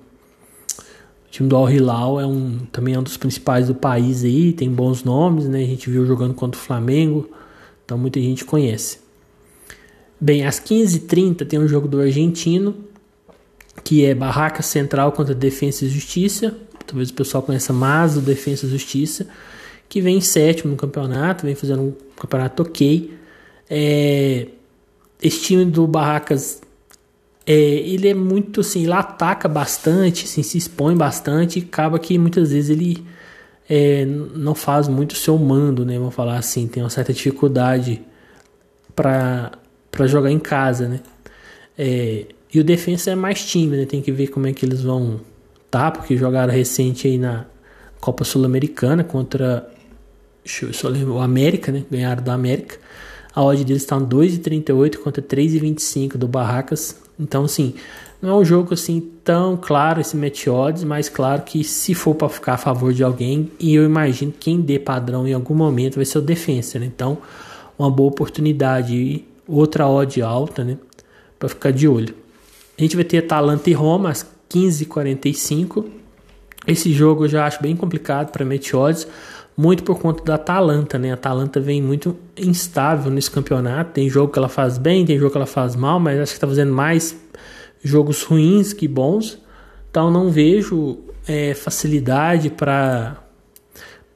o 1.26 1.30
time 1.30 1.48
do 1.48 1.54
Al 1.54 1.70
Hilal 1.70 2.20
é 2.20 2.26
um 2.26 2.58
também 2.72 2.94
é 2.94 2.98
um 2.98 3.04
dos 3.04 3.16
principais 3.16 3.68
do 3.68 3.74
país 3.76 4.24
aí, 4.24 4.52
tem 4.52 4.68
bons 4.68 5.04
nomes, 5.04 5.48
né? 5.48 5.62
A 5.62 5.66
gente 5.66 5.88
viu 5.88 6.04
jogando 6.04 6.34
contra 6.34 6.60
o 6.60 6.64
Flamengo, 6.64 7.30
então 7.84 7.96
muita 7.96 8.18
gente 8.20 8.44
conhece. 8.44 9.09
Bem, 10.20 10.44
às 10.46 10.60
15h30 10.60 11.46
tem 11.46 11.58
um 11.58 11.66
jogo 11.66 11.88
do 11.88 12.00
argentino, 12.00 12.76
que 13.82 14.04
é 14.04 14.14
Barraca 14.14 14.62
Central 14.62 15.12
contra 15.12 15.34
Defensa 15.34 15.84
e 15.84 15.88
Justiça. 15.88 16.56
Talvez 16.86 17.10
o 17.10 17.14
pessoal 17.14 17.42
conheça 17.42 17.72
mais 17.72 18.16
o 18.16 18.20
Defensa 18.20 18.66
e 18.66 18.68
Justiça 18.68 19.26
que 19.90 20.00
vem 20.00 20.18
em 20.18 20.20
sétimo 20.20 20.70
no 20.70 20.76
campeonato, 20.76 21.44
vem 21.44 21.56
fazendo 21.56 21.82
um 21.82 21.92
campeonato 22.16 22.62
ok. 22.62 23.12
É, 23.68 24.46
esse 25.20 25.42
time 25.42 25.64
do 25.64 25.84
Barracas, 25.84 26.62
é, 27.44 27.52
ele 27.52 28.08
é 28.08 28.14
muito 28.14 28.60
assim, 28.60 28.84
ele 28.84 28.92
ataca 28.92 29.48
bastante, 29.48 30.26
assim, 30.26 30.44
se 30.44 30.56
expõe 30.56 30.96
bastante, 30.96 31.58
e 31.58 31.62
acaba 31.62 31.98
que 31.98 32.16
muitas 32.16 32.52
vezes 32.52 32.70
ele 32.70 33.04
é, 33.68 34.04
não 34.06 34.54
faz 34.54 34.86
muito 34.86 35.10
o 35.10 35.16
seu 35.16 35.36
mando, 35.36 35.84
né? 35.84 35.98
Vamos 35.98 36.14
falar 36.14 36.38
assim, 36.38 36.68
tem 36.68 36.84
uma 36.84 36.88
certa 36.88 37.12
dificuldade 37.12 38.00
para 38.94 39.50
jogar 40.06 40.30
em 40.30 40.38
casa, 40.38 40.88
né? 40.88 41.00
É, 41.78 42.26
e 42.52 42.60
o 42.60 42.64
defensa 42.64 43.10
é 43.10 43.14
mais 43.14 43.44
time, 43.44 43.76
né? 43.76 43.86
Tem 43.86 44.02
que 44.02 44.12
ver 44.12 44.28
como 44.28 44.46
é 44.46 44.52
que 44.52 44.64
eles 44.64 44.82
vão 44.82 45.20
tá, 45.70 45.90
porque 45.90 46.16
jogaram 46.16 46.52
recente 46.52 47.06
aí 47.06 47.16
na 47.16 47.46
Copa 48.00 48.24
Sul-Americana 48.24 49.04
contra 49.04 49.70
eu 50.62 50.72
só 50.72 50.88
lembrar. 50.88 51.14
O 51.14 51.20
América, 51.20 51.70
né? 51.70 51.84
Ganharam 51.90 52.22
do 52.22 52.30
América. 52.30 52.76
A 53.34 53.44
odd 53.44 53.64
deles 53.64 53.82
está 53.82 53.98
2,38 53.98 54.96
contra 54.98 55.22
3,25 55.22 56.16
do 56.16 56.26
Barracas. 56.26 56.96
Então, 57.18 57.44
assim, 57.44 57.74
não 58.20 58.30
é 58.30 58.34
um 58.34 58.44
jogo 58.44 58.74
assim 58.74 59.00
tão 59.22 59.56
claro 59.56 60.00
esse 60.00 60.16
match 60.16 60.46
odds, 60.48 60.82
mas 60.82 61.08
claro 61.08 61.42
que 61.42 61.62
se 61.62 61.94
for 61.94 62.14
para 62.14 62.28
ficar 62.28 62.54
a 62.54 62.58
favor 62.58 62.92
de 62.92 63.04
alguém, 63.04 63.50
e 63.58 63.74
eu 63.74 63.84
imagino 63.84 64.32
que 64.32 64.38
quem 64.38 64.60
dê 64.60 64.78
padrão 64.78 65.28
em 65.28 65.32
algum 65.32 65.54
momento 65.54 65.96
vai 65.96 66.04
ser 66.04 66.18
o 66.18 66.22
defensa, 66.22 66.78
né? 66.78 66.86
Então, 66.86 67.18
uma 67.78 67.90
boa 67.90 68.10
oportunidade 68.10 68.94
e 68.94 69.24
outra 69.50 69.88
odd 69.88 70.20
alta, 70.22 70.64
né? 70.64 70.78
Para 71.38 71.48
ficar 71.48 71.70
de 71.72 71.88
olho. 71.88 72.14
A 72.78 72.82
gente 72.82 72.96
vai 72.96 73.04
ter 73.04 73.18
Atalanta 73.18 73.68
e 73.68 73.72
Roma 73.72 74.10
às 74.10 74.26
15h45. 74.50 75.84
Esse 76.66 76.92
jogo 76.92 77.24
eu 77.24 77.28
já 77.28 77.46
acho 77.46 77.62
bem 77.62 77.74
complicado 77.74 78.30
para 78.30 78.44
match 78.44 78.74
odds 78.74 79.06
muito 79.60 79.82
por 79.82 79.98
conta 79.98 80.24
da 80.24 80.36
Atalanta, 80.36 80.98
né? 80.98 81.10
A 81.10 81.14
Atalanta 81.14 81.60
vem 81.60 81.82
muito 81.82 82.16
instável 82.34 83.10
nesse 83.10 83.30
campeonato. 83.30 83.92
Tem 83.92 84.08
jogo 84.08 84.32
que 84.32 84.38
ela 84.38 84.48
faz 84.48 84.78
bem, 84.78 85.04
tem 85.04 85.18
jogo 85.18 85.32
que 85.32 85.36
ela 85.36 85.46
faz 85.46 85.76
mal, 85.76 86.00
mas 86.00 86.18
acho 86.18 86.32
que 86.32 86.36
está 86.38 86.46
fazendo 86.46 86.72
mais 86.72 87.14
jogos 87.84 88.22
ruins 88.22 88.72
que 88.72 88.88
bons. 88.88 89.38
Então 89.90 90.10
não 90.10 90.30
vejo 90.30 91.00
é, 91.28 91.52
facilidade 91.52 92.48
para 92.48 93.22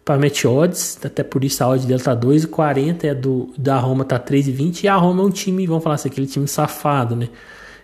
para 0.05 0.19
match 0.19 0.45
odds, 0.45 0.99
até 1.03 1.23
por 1.23 1.43
isso 1.45 1.65
a 1.65 1.69
odd 1.69 1.87
dela 1.87 2.01
tá 2.01 2.15
2,40 2.15 3.05
é 3.05 3.15
do 3.15 3.51
da 3.57 3.79
Roma 3.79 4.05
tá 4.05 4.21
3,20 4.21 4.85
e 4.85 4.89
a 4.89 4.97
Roma 4.97 5.23
é 5.23 5.27
um 5.27 5.31
time, 5.31 5.67
vamos 5.67 5.83
falar 5.83 5.95
assim, 5.95 6.09
aquele 6.09 6.27
time 6.27 6.47
safado, 6.47 7.17
né? 7.17 7.29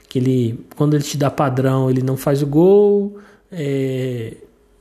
Que 0.08 0.18
ele 0.18 0.66
quando 0.76 0.94
ele 0.94 1.04
te 1.04 1.16
dá 1.16 1.30
padrão, 1.30 1.88
ele 1.88 2.02
não 2.02 2.16
faz 2.16 2.42
o 2.42 2.46
gol, 2.46 3.18
é, 3.50 4.34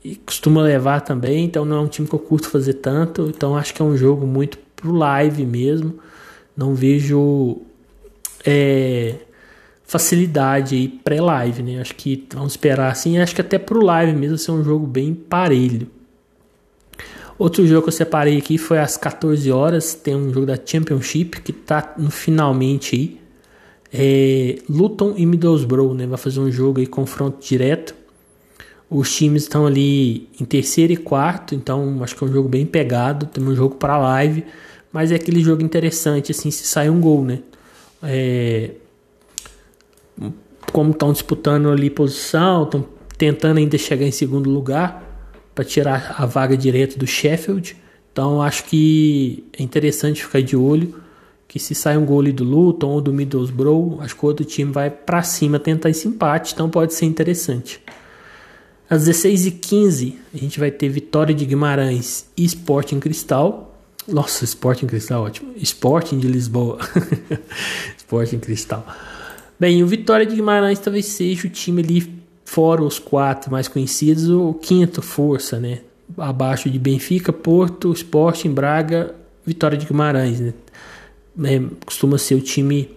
e 0.04 0.16
costuma 0.16 0.62
levar 0.62 1.00
também, 1.00 1.44
então 1.44 1.64
não 1.64 1.76
é 1.78 1.80
um 1.80 1.88
time 1.88 2.06
que 2.06 2.14
eu 2.14 2.18
curto 2.18 2.48
fazer 2.48 2.74
tanto, 2.74 3.32
então 3.34 3.56
acho 3.56 3.72
que 3.74 3.80
é 3.80 3.84
um 3.84 3.96
jogo 3.96 4.26
muito 4.26 4.58
pro 4.76 4.92
live 4.92 5.44
mesmo. 5.46 5.98
Não 6.56 6.74
vejo 6.74 7.58
é, 8.44 9.14
facilidade 9.84 10.74
aí 10.74 10.88
pré-live, 10.88 11.62
né? 11.62 11.80
Acho 11.80 11.94
que 11.94 12.26
vamos 12.34 12.52
esperar 12.52 12.90
assim, 12.90 13.18
acho 13.18 13.34
que 13.34 13.40
até 13.40 13.58
pro 13.58 13.82
live 13.82 14.12
mesmo 14.12 14.38
ser 14.38 14.52
um 14.52 14.62
jogo 14.62 14.86
bem 14.86 15.14
parelho. 15.14 15.88
Outro 17.40 17.66
jogo 17.66 17.84
que 17.84 17.88
eu 17.88 17.92
separei 17.92 18.36
aqui 18.36 18.58
foi 18.58 18.78
às 18.78 18.98
14 18.98 19.50
horas, 19.50 19.94
tem 19.94 20.14
um 20.14 20.30
jogo 20.30 20.44
da 20.44 20.58
Championship 20.62 21.40
que 21.40 21.54
tá 21.54 21.94
no 21.96 22.10
finalmente 22.10 22.94
aí. 22.94 23.20
É, 23.90 24.58
Luton 24.68 25.14
e 25.16 25.24
Middlesbrough, 25.24 25.94
né? 25.94 26.06
Vai 26.06 26.18
fazer 26.18 26.38
um 26.38 26.52
jogo 26.52 26.80
aí 26.80 26.86
confronto 26.86 27.42
direto. 27.42 27.94
Os 28.90 29.16
times 29.16 29.44
estão 29.44 29.66
ali 29.66 30.28
em 30.38 30.44
terceiro 30.44 30.92
e 30.92 30.98
quarto, 30.98 31.54
então 31.54 32.02
acho 32.02 32.14
que 32.14 32.22
é 32.22 32.26
um 32.26 32.30
jogo 32.30 32.46
bem 32.46 32.66
pegado. 32.66 33.24
Tem 33.24 33.42
um 33.42 33.56
jogo 33.56 33.76
para 33.76 33.96
live, 33.96 34.44
mas 34.92 35.10
é 35.10 35.14
aquele 35.14 35.40
jogo 35.42 35.62
interessante, 35.62 36.32
assim, 36.32 36.50
se 36.50 36.64
sai 36.64 36.90
um 36.90 37.00
gol, 37.00 37.24
né? 37.24 37.38
É... 38.02 38.72
Como 40.74 40.90
estão 40.90 41.10
disputando 41.10 41.70
ali 41.70 41.88
posição, 41.88 42.64
estão 42.64 42.84
tentando 43.16 43.56
ainda 43.56 43.78
chegar 43.78 44.04
em 44.04 44.12
segundo 44.12 44.50
lugar 44.50 45.09
para 45.60 45.64
tirar 45.64 46.14
a 46.16 46.24
vaga 46.24 46.56
direto 46.56 46.98
do 46.98 47.06
Sheffield. 47.06 47.76
Então 48.12 48.40
acho 48.40 48.64
que 48.64 49.44
é 49.58 49.62
interessante 49.62 50.24
ficar 50.24 50.40
de 50.40 50.56
olho 50.56 50.94
que 51.46 51.58
se 51.58 51.74
sai 51.74 51.98
um 51.98 52.06
gol 52.06 52.22
do 52.32 52.44
Luton 52.44 52.88
ou 52.88 53.00
do 53.00 53.12
Middlesbrough, 53.12 54.00
acho 54.00 54.16
que 54.16 54.24
o 54.24 54.28
outro 54.28 54.44
time 54.44 54.70
vai 54.70 54.88
para 54.88 55.20
cima 55.22 55.58
tentar 55.58 55.90
esse 55.90 56.06
empate, 56.06 56.54
então 56.54 56.70
pode 56.70 56.94
ser 56.94 57.06
interessante. 57.06 57.82
Às 58.88 59.08
16h15 59.08 60.14
a 60.32 60.36
gente 60.38 60.60
vai 60.60 60.70
ter 60.70 60.88
Vitória 60.88 61.34
de 61.34 61.44
Guimarães 61.44 62.26
e 62.36 62.44
Sporting 62.44 63.00
Cristal. 63.00 63.76
Nossa, 64.06 64.44
Sporting 64.44 64.86
Cristal, 64.86 65.24
ótimo. 65.24 65.52
Sporting 65.56 66.20
de 66.20 66.28
Lisboa. 66.28 66.78
Sporting 67.98 68.38
Cristal. 68.38 68.86
Bem, 69.58 69.82
o 69.82 69.86
Vitória 69.86 70.24
de 70.24 70.36
Guimarães 70.36 70.78
talvez 70.78 71.06
seja 71.06 71.48
o 71.48 71.50
time 71.50 71.82
ali, 71.82 72.19
fora 72.50 72.82
os 72.82 72.98
quatro 72.98 73.48
mais 73.48 73.68
conhecidos, 73.68 74.28
o 74.28 74.52
quinto 74.54 75.00
força, 75.00 75.60
né? 75.60 75.82
Abaixo 76.18 76.68
de 76.68 76.80
Benfica, 76.80 77.32
Porto, 77.32 77.92
Sporting, 77.92 78.50
Braga, 78.50 79.14
Vitória 79.46 79.78
de 79.78 79.86
Guimarães, 79.86 80.40
né? 80.40 80.52
É, 81.44 81.62
costuma 81.86 82.18
ser 82.18 82.34
o 82.34 82.40
time 82.40 82.90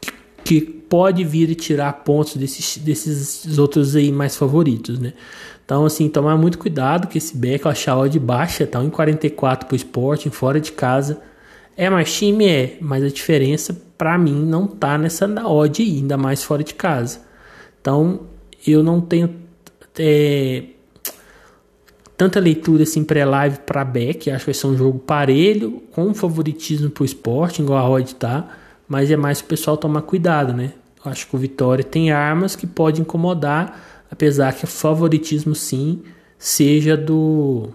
que, 0.00 0.12
que 0.44 0.60
pode 0.60 1.22
vir 1.22 1.48
e 1.50 1.54
tirar 1.54 1.92
pontos 2.02 2.34
desses, 2.34 2.78
desses 2.78 3.58
outros 3.58 3.94
aí 3.94 4.10
mais 4.10 4.36
favoritos, 4.36 4.98
né? 4.98 5.12
Então, 5.64 5.86
assim, 5.86 6.08
tomar 6.08 6.36
muito 6.36 6.58
cuidado 6.58 7.06
com 7.06 7.16
esse 7.16 7.36
back, 7.36 7.64
eu 7.64 7.70
achar 7.70 7.92
a 7.92 7.98
odd 7.98 8.18
baixa, 8.18 8.66
tá 8.66 8.80
1,44 8.80 9.66
pro 9.66 9.76
Sporting, 9.76 10.30
fora 10.30 10.60
de 10.60 10.72
casa. 10.72 11.20
É 11.76 11.88
mais 11.88 12.12
time? 12.12 12.48
É, 12.48 12.76
mas 12.80 13.04
a 13.04 13.08
diferença 13.08 13.80
para 13.96 14.18
mim 14.18 14.44
não 14.44 14.66
tá 14.66 14.98
nessa 14.98 15.26
odd 15.46 15.80
aí, 15.80 15.98
ainda 15.98 16.16
mais 16.16 16.42
fora 16.42 16.64
de 16.64 16.74
casa. 16.74 17.20
Então, 17.80 18.26
eu 18.66 18.82
não 18.82 19.00
tenho 19.00 19.34
é, 19.98 20.64
tanta 22.16 22.40
leitura 22.40 22.82
assim 22.82 23.04
pré-live 23.04 23.58
para 23.60 23.84
back, 23.84 24.30
acho 24.30 24.40
que 24.40 24.46
vai 24.46 24.54
ser 24.54 24.66
um 24.66 24.76
jogo 24.76 24.98
parelho, 24.98 25.82
com 25.92 26.12
favoritismo 26.14 26.90
pro 26.90 27.04
Sporting, 27.04 27.62
igual 27.62 27.78
a 27.78 27.88
odd 27.88 28.14
tá, 28.14 28.48
mas 28.88 29.10
é 29.10 29.16
mais 29.16 29.40
o 29.40 29.44
pessoal 29.44 29.76
tomar 29.76 30.02
cuidado, 30.02 30.52
né? 30.52 30.72
Acho 31.04 31.28
que 31.28 31.36
o 31.36 31.38
Vitória 31.38 31.84
tem 31.84 32.10
armas 32.10 32.56
que 32.56 32.66
pode 32.66 33.00
incomodar 33.00 33.98
apesar 34.10 34.52
que 34.52 34.64
o 34.64 34.68
favoritismo 34.68 35.54
sim 35.54 36.02
seja 36.38 36.96
do 36.96 37.68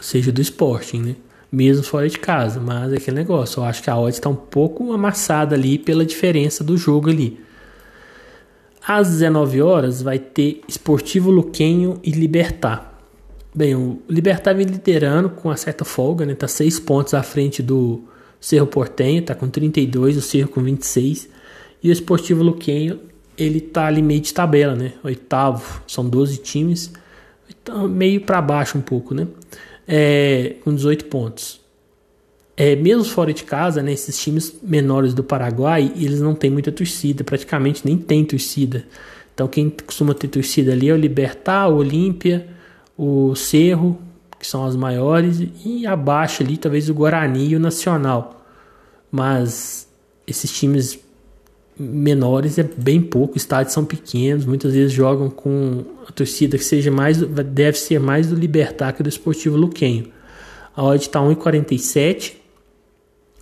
seja 0.00 0.32
do 0.32 0.40
Sporting, 0.40 1.00
né? 1.00 1.16
Mesmo 1.52 1.82
fora 1.82 2.08
de 2.08 2.18
casa, 2.18 2.60
mas 2.60 2.92
é 2.92 2.96
aquele 2.96 3.16
negócio, 3.16 3.60
eu 3.60 3.64
acho 3.64 3.82
que 3.82 3.90
a 3.90 3.98
odd 3.98 4.12
está 4.12 4.28
um 4.28 4.36
pouco 4.36 4.92
amassada 4.92 5.56
ali 5.56 5.78
pela 5.78 6.06
diferença 6.06 6.62
do 6.62 6.76
jogo 6.76 7.10
ali. 7.10 7.40
Às 8.86 9.08
19 9.10 9.60
horas 9.62 10.02
vai 10.02 10.18
ter 10.18 10.62
Esportivo 10.66 11.30
Luquenho 11.30 11.98
e 12.02 12.10
Libertar. 12.10 12.98
Bem, 13.54 13.74
o 13.74 14.00
Libertar 14.08 14.54
vem 14.54 14.66
liderando 14.66 15.30
com 15.30 15.48
uma 15.48 15.56
certa 15.56 15.84
folga, 15.84 16.24
né? 16.24 16.34
Tá 16.34 16.48
6 16.48 16.80
pontos 16.80 17.14
à 17.14 17.22
frente 17.22 17.62
do 17.62 18.02
Cerro 18.40 18.66
Portenho, 18.66 19.22
tá 19.22 19.34
com 19.34 19.48
32, 19.48 20.16
o 20.16 20.22
Cerro 20.22 20.48
com 20.48 20.62
26. 20.62 21.28
E 21.82 21.88
o 21.88 21.92
Esportivo 21.92 22.42
Luquenho 22.42 23.00
ele 23.36 23.60
tá 23.60 23.86
ali 23.86 24.02
meio 24.02 24.20
de 24.20 24.32
tabela, 24.32 24.74
né? 24.74 24.92
Oitavo, 25.02 25.82
são 25.86 26.08
12 26.08 26.38
times, 26.38 26.92
então, 27.48 27.88
meio 27.88 28.20
para 28.20 28.40
baixo 28.40 28.78
um 28.78 28.80
pouco, 28.80 29.14
né? 29.14 29.26
É, 29.86 30.56
com 30.62 30.74
18 30.74 31.06
pontos. 31.06 31.59
É, 32.62 32.76
mesmo 32.76 33.04
fora 33.04 33.32
de 33.32 33.42
casa, 33.42 33.82
né, 33.82 33.90
esses 33.90 34.22
times 34.22 34.54
menores 34.62 35.14
do 35.14 35.24
Paraguai, 35.24 35.90
eles 35.96 36.20
não 36.20 36.34
têm 36.34 36.50
muita 36.50 36.70
torcida, 36.70 37.24
praticamente 37.24 37.80
nem 37.86 37.96
tem 37.96 38.22
torcida. 38.22 38.84
Então 39.32 39.48
quem 39.48 39.70
costuma 39.70 40.12
ter 40.12 40.28
torcida 40.28 40.72
ali 40.72 40.90
é 40.90 40.92
o 40.92 40.96
Libertar, 40.98 41.68
o 41.68 41.76
Olímpia, 41.76 42.46
o 42.98 43.34
Cerro, 43.34 43.98
que 44.38 44.46
são 44.46 44.66
as 44.66 44.76
maiores, 44.76 45.42
e 45.64 45.86
abaixo 45.86 46.42
ali 46.42 46.58
talvez 46.58 46.90
o 46.90 46.92
Guarani 46.92 47.48
e 47.48 47.56
o 47.56 47.58
Nacional. 47.58 48.44
Mas 49.10 49.88
esses 50.26 50.52
times 50.52 50.98
menores 51.78 52.58
é 52.58 52.62
bem 52.62 53.00
pouco, 53.00 53.38
estádios 53.38 53.72
são 53.72 53.86
pequenos, 53.86 54.44
muitas 54.44 54.74
vezes 54.74 54.92
jogam 54.92 55.30
com 55.30 55.82
a 56.06 56.12
torcida 56.12 56.58
que 56.58 56.64
seja 56.64 56.90
mais, 56.90 57.22
deve 57.22 57.78
ser 57.78 57.98
mais 57.98 58.28
do 58.28 58.36
Libertar 58.36 58.92
que 58.92 59.02
do 59.02 59.08
Esportivo 59.08 59.56
Luquenho. 59.56 60.12
A 60.76 60.84
odd 60.84 61.02
está 61.02 61.20
1,47, 61.20 62.39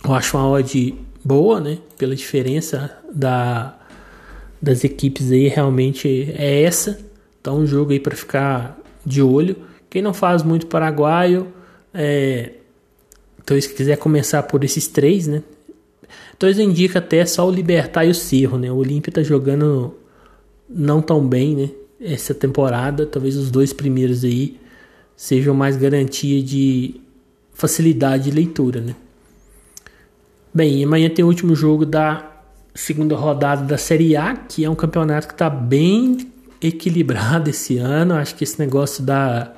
eu 0.03 0.13
acho 0.13 0.37
uma 0.37 0.47
odd 0.47 0.95
boa, 1.23 1.59
né, 1.59 1.77
pela 1.97 2.15
diferença 2.15 2.97
da, 3.13 3.77
das 4.61 4.83
equipes 4.83 5.31
aí, 5.31 5.47
realmente 5.47 6.33
é 6.37 6.63
essa, 6.63 6.99
então 7.39 7.59
um 7.59 7.67
jogo 7.67 7.91
aí 7.91 7.99
para 7.99 8.15
ficar 8.15 8.79
de 9.05 9.21
olho. 9.21 9.55
Quem 9.89 10.01
não 10.01 10.13
faz 10.13 10.43
muito 10.43 10.67
paraguaio, 10.67 11.47
é, 11.93 12.53
então 13.41 13.59
se 13.59 13.73
quiser 13.73 13.97
começar 13.97 14.43
por 14.43 14.63
esses 14.63 14.87
três, 14.87 15.27
né, 15.27 15.43
então 16.39 16.49
isso 16.49 16.61
indica 16.61 16.99
até 16.99 17.25
só 17.25 17.45
o 17.45 17.51
Libertar 17.51 18.05
e 18.05 18.09
o 18.09 18.15
Cerro, 18.15 18.57
né? 18.57 18.71
O 18.71 18.77
Olímpia 18.77 19.11
tá 19.11 19.21
jogando 19.21 19.93
não 20.69 21.01
tão 21.01 21.27
bem, 21.27 21.53
né? 21.53 21.69
Essa 21.99 22.33
temporada, 22.33 23.05
talvez 23.05 23.35
os 23.35 23.51
dois 23.51 23.73
primeiros 23.73 24.23
aí 24.23 24.57
sejam 25.17 25.53
mais 25.53 25.75
garantia 25.75 26.41
de 26.41 27.01
facilidade 27.53 28.25
de 28.25 28.31
leitura, 28.31 28.79
né? 28.79 28.95
Bem, 30.51 30.83
amanhã 30.83 31.09
tem 31.09 31.23
o 31.23 31.27
último 31.27 31.55
jogo 31.55 31.85
da 31.85 32.27
segunda 32.73 33.15
rodada 33.15 33.63
da 33.63 33.77
Série 33.77 34.15
A, 34.15 34.35
que 34.35 34.65
é 34.65 34.69
um 34.69 34.73
campeonato 34.73 35.27
que 35.27 35.33
está 35.33 35.47
bem 35.47 36.17
equilibrado 36.59 37.49
esse 37.51 37.77
ano. 37.77 38.15
Acho 38.15 38.35
que 38.35 38.43
esse 38.43 38.59
negócio 38.59 39.03
da 39.03 39.53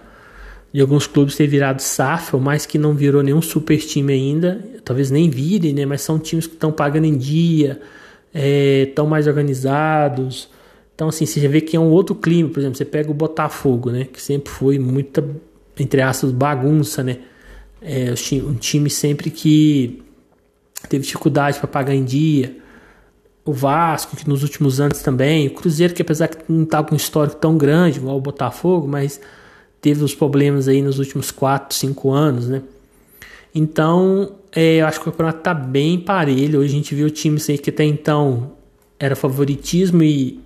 de 0.74 0.80
alguns 0.80 1.06
clubes 1.06 1.36
ter 1.36 1.48
virado 1.48 1.82
SAF, 1.82 2.36
mas 2.38 2.66
que 2.66 2.78
não 2.78 2.94
virou 2.94 3.22
nenhum 3.22 3.42
super 3.42 3.78
time 3.78 4.14
ainda, 4.14 4.64
talvez 4.86 5.12
nem 5.12 5.30
virem, 5.30 5.74
né? 5.74 5.86
Mas 5.86 6.02
são 6.02 6.18
times 6.18 6.48
que 6.48 6.54
estão 6.54 6.72
pagando 6.72 7.04
em 7.04 7.18
dia, 7.18 7.82
estão 8.34 9.06
é, 9.06 9.10
mais 9.10 9.28
organizados. 9.28 10.50
Então, 10.96 11.10
assim, 11.10 11.26
você 11.26 11.42
já 11.42 11.50
vê 11.50 11.60
que 11.60 11.76
é 11.76 11.80
um 11.80 11.90
outro 11.90 12.16
clima, 12.16 12.50
por 12.50 12.60
exemplo, 12.60 12.78
você 12.78 12.86
pega 12.86 13.12
o 13.12 13.14
Botafogo, 13.14 13.92
né? 13.92 14.06
Que 14.06 14.22
sempre 14.22 14.50
foi 14.50 14.80
muita, 14.80 15.24
entre 15.78 16.02
aspas, 16.02 16.32
bagunça, 16.32 17.04
né? 17.04 17.18
É, 17.82 18.14
um 18.46 18.54
time 18.54 18.90
sempre 18.90 19.30
que 19.30 20.02
teve 20.88 21.04
dificuldade 21.04 21.60
para 21.60 21.68
pagar 21.68 21.94
em 21.94 22.04
dia. 22.04 22.58
O 23.44 23.54
Vasco, 23.54 24.16
que 24.16 24.28
nos 24.30 24.44
últimos 24.44 24.80
anos 24.80 25.02
também. 25.02 25.48
O 25.48 25.54
Cruzeiro, 25.54 25.94
que 25.94 26.02
apesar 26.02 26.28
que 26.28 26.52
não 26.52 26.64
estava 26.64 26.84
tá 26.84 26.90
com 26.90 26.96
um 26.96 26.98
histórico 26.98 27.38
tão 27.38 27.58
grande, 27.58 27.98
igual 27.98 28.18
o 28.18 28.22
Botafogo, 28.22 28.88
mas 28.88 29.20
teve 29.82 30.04
os 30.04 30.14
problemas 30.14 30.68
aí 30.68 30.82
nos 30.82 31.00
últimos 31.00 31.32
4, 31.32 31.76
5 31.76 32.12
anos, 32.12 32.48
né? 32.48 32.62
Então, 33.54 34.34
é, 34.56 34.78
eu 34.78 34.86
acho 34.86 35.00
que 35.00 35.10
o 35.10 35.12
campeonato 35.12 35.42
tá 35.42 35.54
bem 35.54 36.00
parelho. 36.00 36.60
Hoje 36.60 36.74
a 36.74 36.78
gente 36.78 36.96
viu 36.96 37.10
times 37.10 37.50
aí 37.50 37.58
que 37.58 37.70
até 37.70 37.84
então 37.84 38.52
era 39.00 39.16
favoritismo 39.16 40.04
e 40.04 40.40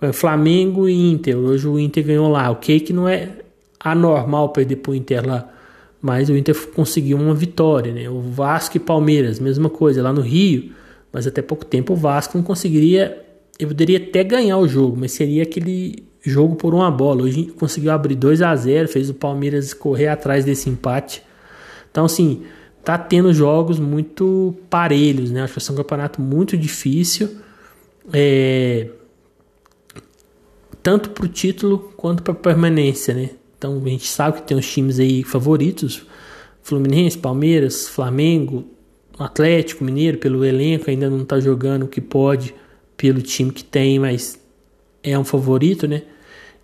é, 0.00 0.12
Flamengo 0.12 0.88
e 0.88 1.12
Inter. 1.12 1.36
Hoje 1.36 1.66
o 1.66 1.78
Inter 1.78 2.04
ganhou 2.04 2.28
lá. 2.28 2.50
Ok, 2.50 2.80
que 2.80 2.92
não 2.92 3.08
é 3.08 3.30
anormal 3.80 4.50
perder 4.50 4.76
pro 4.76 4.94
Inter 4.94 5.26
lá, 5.26 5.48
mas 6.04 6.28
o 6.28 6.36
Inter 6.36 6.54
conseguiu 6.74 7.16
uma 7.16 7.34
vitória, 7.34 7.90
né? 7.90 8.10
O 8.10 8.20
Vasco 8.20 8.76
e 8.76 8.80
Palmeiras, 8.80 9.40
mesma 9.40 9.70
coisa 9.70 10.02
lá 10.02 10.12
no 10.12 10.20
Rio, 10.20 10.70
mas 11.10 11.26
até 11.26 11.40
pouco 11.40 11.64
tempo 11.64 11.94
o 11.94 11.96
Vasco 11.96 12.36
não 12.36 12.44
conseguiria, 12.44 13.24
eu 13.58 13.68
poderia 13.68 13.96
até 13.96 14.22
ganhar 14.22 14.58
o 14.58 14.68
jogo, 14.68 14.98
mas 15.00 15.12
seria 15.12 15.44
aquele 15.44 16.04
jogo 16.20 16.56
por 16.56 16.74
uma 16.74 16.90
bola. 16.90 17.22
Hoje 17.22 17.44
conseguiu 17.58 17.90
abrir 17.90 18.16
2 18.16 18.42
a 18.42 18.54
0 18.54 18.86
fez 18.86 19.08
o 19.08 19.14
Palmeiras 19.14 19.72
correr 19.72 20.08
atrás 20.08 20.44
desse 20.44 20.68
empate. 20.68 21.22
Então, 21.90 22.04
assim, 22.04 22.42
tá 22.84 22.98
tendo 22.98 23.32
jogos 23.32 23.78
muito 23.78 24.54
parelhos, 24.68 25.30
né? 25.30 25.42
Acho 25.42 25.54
que 25.54 25.60
ser 25.60 25.72
um 25.72 25.76
campeonato 25.76 26.20
muito 26.20 26.54
difícil. 26.54 27.30
É... 28.12 28.88
Tanto 30.82 31.08
para 31.08 31.24
o 31.24 31.28
título 31.28 31.94
quanto 31.96 32.22
para 32.22 32.34
permanência, 32.34 33.14
né? 33.14 33.30
Então 33.64 33.80
a 33.82 33.88
gente 33.88 34.06
sabe 34.06 34.42
que 34.42 34.46
tem 34.46 34.58
os 34.58 34.70
times 34.70 35.00
aí 35.00 35.24
favoritos: 35.24 36.02
Fluminense, 36.62 37.16
Palmeiras, 37.16 37.88
Flamengo, 37.88 38.66
Atlético 39.18 39.82
Mineiro, 39.82 40.18
pelo 40.18 40.44
elenco, 40.44 40.90
ainda 40.90 41.08
não 41.08 41.22
está 41.22 41.40
jogando 41.40 41.84
o 41.84 41.88
que 41.88 42.00
pode 42.00 42.54
pelo 42.94 43.22
time 43.22 43.50
que 43.50 43.64
tem, 43.64 43.98
mas 43.98 44.38
é 45.02 45.18
um 45.18 45.24
favorito, 45.24 45.88
né? 45.88 46.02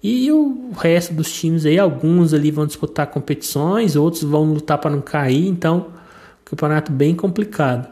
E 0.03 0.31
o 0.31 0.73
resto 0.77 1.15
dos 1.15 1.33
times 1.33 1.65
aí, 1.65 1.79
alguns 1.79 2.35
ali 2.35 2.51
vão 2.51 2.67
disputar 2.67 3.07
competições, 3.07 3.97
outros 3.97 4.23
vão 4.23 4.53
lutar 4.53 4.77
para 4.77 4.91
não 4.91 5.01
cair, 5.01 5.49
então 5.49 5.87
campeonato 6.45 6.93
bem 6.93 7.15
complicado. 7.15 7.89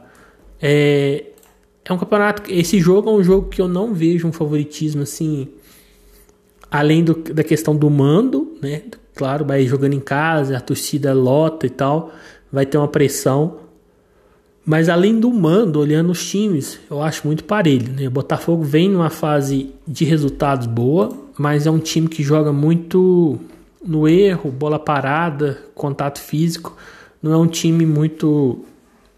É, 0.61 1.25
é 1.83 1.92
um 1.92 1.97
campeonato. 1.97 2.42
Esse 2.53 2.79
jogo 2.79 3.09
é 3.09 3.12
um 3.14 3.25
jogo 3.25 3.49
que 3.49 3.61
eu 3.61 3.68
não 3.68 3.94
vejo 3.94 4.29
um 4.29 4.33
favoritismo 4.33 5.03
assim, 5.03 5.49
além 6.71 7.03
do, 7.03 7.14
da 7.14 7.42
questão 7.42 7.75
do 7.75 7.88
mando, 7.88 8.47
né? 8.61 8.83
Claro, 9.14 9.44
vai 9.44 9.66
jogando 9.66 9.94
em 9.94 10.01
casa, 10.01 10.57
a 10.57 10.61
torcida 10.61 11.12
lota 11.12 11.66
e 11.66 11.71
tal, 11.71 12.12
vai 12.53 12.64
ter 12.64 12.79
uma 12.79 12.88
pressão. 12.88 13.59
Mas 14.64 14.88
além 14.88 15.18
do 15.18 15.33
mando, 15.33 15.81
olhando 15.81 16.11
os 16.11 16.29
times, 16.29 16.79
eu 16.90 17.03
acho 17.03 17.27
muito 17.27 17.42
parelho. 17.44 17.92
Né? 17.92 18.07
O 18.07 18.11
Botafogo 18.11 18.62
vem 18.62 18.88
numa 18.88 19.11
fase 19.11 19.73
de 19.87 20.05
resultados 20.05 20.66
boa, 20.66 21.09
mas 21.38 21.66
é 21.66 21.71
um 21.71 21.79
time 21.79 22.07
que 22.07 22.23
joga 22.23 22.53
muito 22.53 23.38
no 23.85 24.07
erro, 24.07 24.51
bola 24.51 24.79
parada, 24.79 25.59
contato 25.75 26.21
físico. 26.21 26.77
Não 27.23 27.33
é 27.33 27.37
um 27.37 27.47
time 27.47 27.87
muito 27.87 28.64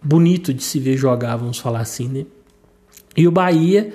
bonito 0.03 0.55
de 0.55 0.63
se 0.63 0.79
ver 0.79 0.97
jogar, 0.97 1.37
vamos 1.37 1.59
falar 1.59 1.81
assim, 1.81 2.09
né? 2.09 2.27
E 3.17 3.27
o 3.27 3.31
Bahia 3.31 3.93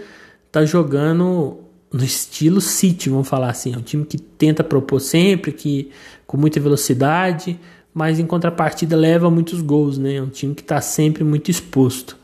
tá 0.52 0.66
jogando 0.66 1.60
no 1.96 2.04
estilo 2.04 2.60
City, 2.60 3.10
vamos 3.10 3.30
falar 3.30 3.50
assim. 3.50 3.74
É 3.74 3.78
um 3.78 3.82
time 3.82 4.06
que 4.06 4.18
tenta 4.18 4.66
propor 4.66 5.00
sempre, 5.00 5.54
que 5.54 5.92
com 6.28 6.36
muita 6.36 6.60
velocidade, 6.60 7.58
mas 7.94 8.20
em 8.20 8.26
contrapartida 8.26 8.98
leva 8.98 9.32
muitos 9.32 9.62
gols, 9.62 9.98
né? 9.98 10.16
É 10.16 10.22
um 10.22 10.28
time 10.28 10.54
que 10.54 10.62
está 10.62 10.82
sempre 10.82 11.24
muito 11.24 11.50
exposto. 11.50 12.18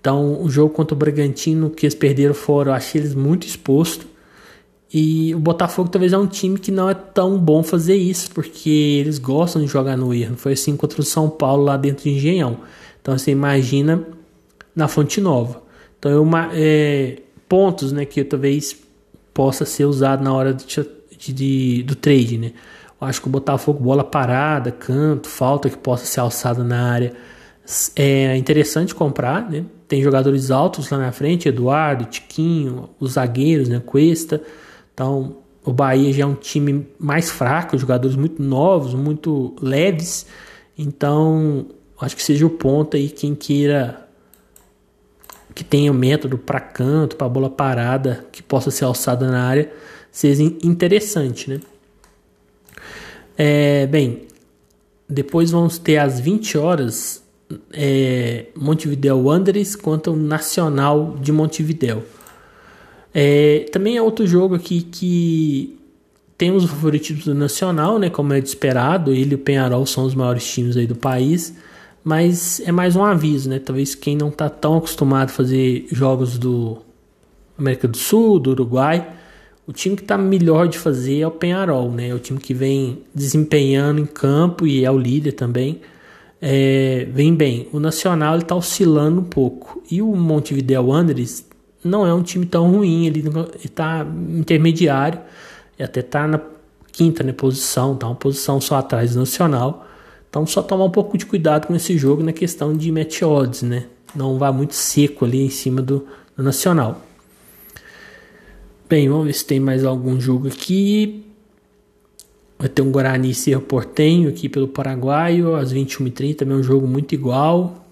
Então, 0.00 0.42
o 0.42 0.50
jogo 0.50 0.74
contra 0.74 0.96
o 0.96 0.98
Bragantino, 0.98 1.70
que 1.70 1.86
eles 1.86 1.94
perderam 1.94 2.34
fora, 2.34 2.70
eu 2.70 2.74
achei 2.74 3.00
eles 3.00 3.14
muito 3.14 3.46
expostos. 3.46 4.04
E 4.92 5.32
o 5.32 5.38
Botafogo 5.38 5.88
talvez 5.88 6.12
é 6.12 6.18
um 6.18 6.26
time 6.26 6.58
que 6.58 6.72
não 6.72 6.90
é 6.90 6.94
tão 6.94 7.38
bom 7.38 7.62
fazer 7.62 7.94
isso, 7.94 8.32
porque 8.32 8.98
eles 9.00 9.18
gostam 9.18 9.62
de 9.62 9.68
jogar 9.68 9.96
no 9.96 10.12
erro. 10.12 10.36
Foi 10.36 10.54
assim 10.54 10.76
contra 10.76 11.00
o 11.00 11.04
São 11.04 11.30
Paulo 11.30 11.62
lá 11.62 11.76
dentro 11.76 12.02
de 12.02 12.10
Engenhão. 12.10 12.58
Então 13.00 13.16
você 13.16 13.30
imagina 13.30 14.04
na 14.74 14.88
Fonte 14.88 15.20
Nova. 15.20 15.62
Então 15.98 16.10
eu, 16.10 16.28
é, 16.52 17.18
pontos 17.48 17.92
né, 17.92 18.04
que 18.04 18.22
talvez 18.24 18.83
possa 19.34 19.66
ser 19.66 19.84
usado 19.84 20.22
na 20.22 20.32
hora 20.32 20.54
de, 20.54 20.64
de, 21.18 21.32
de, 21.32 21.82
do 21.82 21.96
trade. 21.96 22.38
Né? 22.38 22.52
Eu 23.00 23.08
acho 23.08 23.20
que 23.20 23.26
o 23.26 23.30
Botafogo, 23.30 23.82
bola 23.82 24.04
parada, 24.04 24.70
canto, 24.70 25.28
falta 25.28 25.68
que 25.68 25.76
possa 25.76 26.06
ser 26.06 26.20
alçada 26.20 26.62
na 26.62 26.90
área. 26.90 27.12
É 27.96 28.36
interessante 28.36 28.94
comprar, 28.94 29.50
né? 29.50 29.64
Tem 29.88 30.02
jogadores 30.02 30.50
altos 30.50 30.90
lá 30.90 30.98
na 30.98 31.12
frente, 31.12 31.48
Eduardo, 31.48 32.04
Tiquinho, 32.04 32.90
os 33.00 33.12
zagueiros, 33.12 33.68
né? 33.68 33.82
Cuesta. 33.84 34.40
Então, 34.92 35.38
o 35.64 35.72
Bahia 35.72 36.12
já 36.12 36.24
é 36.24 36.26
um 36.26 36.34
time 36.34 36.86
mais 36.98 37.30
fraco, 37.30 37.76
jogadores 37.76 38.16
muito 38.16 38.42
novos, 38.42 38.94
muito 38.94 39.54
leves. 39.60 40.26
Então, 40.76 41.66
acho 42.00 42.14
que 42.14 42.22
seja 42.22 42.46
o 42.46 42.50
ponto 42.50 42.96
aí 42.96 43.08
quem 43.08 43.34
queira 43.34 44.03
que 45.54 45.62
tenha 45.62 45.92
um 45.92 45.94
método 45.94 46.36
para 46.36 46.60
canto, 46.60 47.16
para 47.16 47.28
bola 47.28 47.48
parada, 47.48 48.26
que 48.32 48.42
possa 48.42 48.70
ser 48.70 48.84
alçada 48.84 49.30
na 49.30 49.44
área, 49.44 49.70
seja 50.10 50.42
interessante, 50.42 51.48
né? 51.48 51.60
É, 53.36 53.86
bem, 53.86 54.22
depois 55.08 55.50
vamos 55.50 55.78
ter 55.78 55.98
às 55.98 56.20
20 56.20 56.58
horas 56.58 57.22
é, 57.72 58.46
Montevideo 58.56 59.18
Wanderers 59.18 59.76
contra 59.76 60.12
o 60.12 60.16
Nacional 60.16 61.16
de 61.20 61.30
Montevideo. 61.32 62.02
É, 63.12 63.66
também 63.70 63.96
é 63.96 64.02
outro 64.02 64.26
jogo 64.26 64.54
aqui 64.54 64.82
que 64.82 65.78
temos 66.36 66.64
o 66.64 66.68
favoritismo 66.68 67.24
do 67.24 67.34
Nacional, 67.34 67.98
né, 67.98 68.10
como 68.10 68.32
é 68.32 68.40
de 68.40 68.48
esperado, 68.48 69.12
ele 69.12 69.32
e 69.32 69.34
o 69.36 69.38
Penharol 69.38 69.86
são 69.86 70.04
os 70.04 70.14
maiores 70.14 70.44
times 70.52 70.76
aí 70.76 70.86
do 70.86 70.96
país, 70.96 71.54
mas 72.04 72.60
é 72.60 72.70
mais 72.70 72.94
um 72.94 73.02
aviso, 73.02 73.48
né, 73.48 73.58
talvez 73.58 73.94
quem 73.94 74.14
não 74.16 74.28
está 74.28 74.48
tão 74.48 74.76
acostumado 74.76 75.30
a 75.30 75.32
fazer 75.32 75.86
jogos 75.90 76.38
do 76.38 76.78
América 77.58 77.88
do 77.88 77.96
Sul, 77.96 78.38
do 78.38 78.50
Uruguai, 78.50 79.08
o 79.66 79.72
time 79.72 79.96
que 79.96 80.02
está 80.02 80.18
melhor 80.18 80.68
de 80.68 80.78
fazer 80.78 81.20
é 81.20 81.26
o 81.26 81.30
Penharol, 81.30 81.90
né, 81.90 82.08
é 82.10 82.14
o 82.14 82.18
time 82.18 82.38
que 82.38 82.52
vem 82.52 83.02
desempenhando 83.14 84.00
em 84.00 84.06
campo 84.06 84.66
e 84.66 84.84
é 84.84 84.90
o 84.90 84.98
líder 84.98 85.32
também, 85.32 85.80
é, 86.46 87.08
vem 87.10 87.34
bem. 87.34 87.68
O 87.72 87.80
Nacional 87.80 88.36
está 88.36 88.54
oscilando 88.54 89.22
um 89.22 89.24
pouco. 89.24 89.82
E 89.90 90.02
o 90.02 90.14
Montevideo 90.14 90.88
Wanderers 90.88 91.42
não 91.82 92.06
é 92.06 92.12
um 92.12 92.22
time 92.22 92.44
tão 92.44 92.70
ruim, 92.70 93.06
ele 93.06 93.24
está 93.64 94.06
intermediário, 94.28 95.20
e 95.78 95.82
até 95.82 96.00
está 96.00 96.28
na 96.28 96.38
quinta 96.92 97.22
né, 97.24 97.32
posição, 97.32 97.94
está 97.94 98.06
uma 98.06 98.14
posição 98.14 98.60
só 98.60 98.76
atrás 98.76 99.14
do 99.14 99.20
Nacional. 99.20 99.83
Então 100.34 100.44
só 100.44 100.60
tomar 100.62 100.86
um 100.86 100.90
pouco 100.90 101.16
de 101.16 101.24
cuidado 101.24 101.68
com 101.68 101.76
esse 101.76 101.96
jogo 101.96 102.20
na 102.20 102.32
questão 102.32 102.76
de 102.76 102.90
match 102.90 103.22
odds, 103.22 103.62
né? 103.62 103.86
Não 104.16 104.36
vá 104.36 104.50
muito 104.50 104.74
seco 104.74 105.24
ali 105.24 105.40
em 105.46 105.48
cima 105.48 105.80
do, 105.80 106.08
do 106.36 106.42
Nacional. 106.42 107.00
Bem, 108.88 109.08
vamos 109.08 109.26
ver 109.26 109.32
se 109.32 109.44
tem 109.44 109.60
mais 109.60 109.84
algum 109.84 110.20
jogo 110.20 110.48
aqui. 110.48 111.24
Vai 112.58 112.68
ter 112.68 112.82
um 112.82 112.90
Guarani 112.90 113.30
e 113.30 113.34
Cerro 113.34 113.60
Portenho 113.60 114.28
aqui 114.28 114.48
pelo 114.48 114.66
Paraguaio, 114.66 115.54
às 115.54 115.72
21h30, 115.72 116.38
também 116.38 116.56
é 116.56 116.58
um 116.58 116.64
jogo 116.64 116.84
muito 116.84 117.14
igual. 117.14 117.86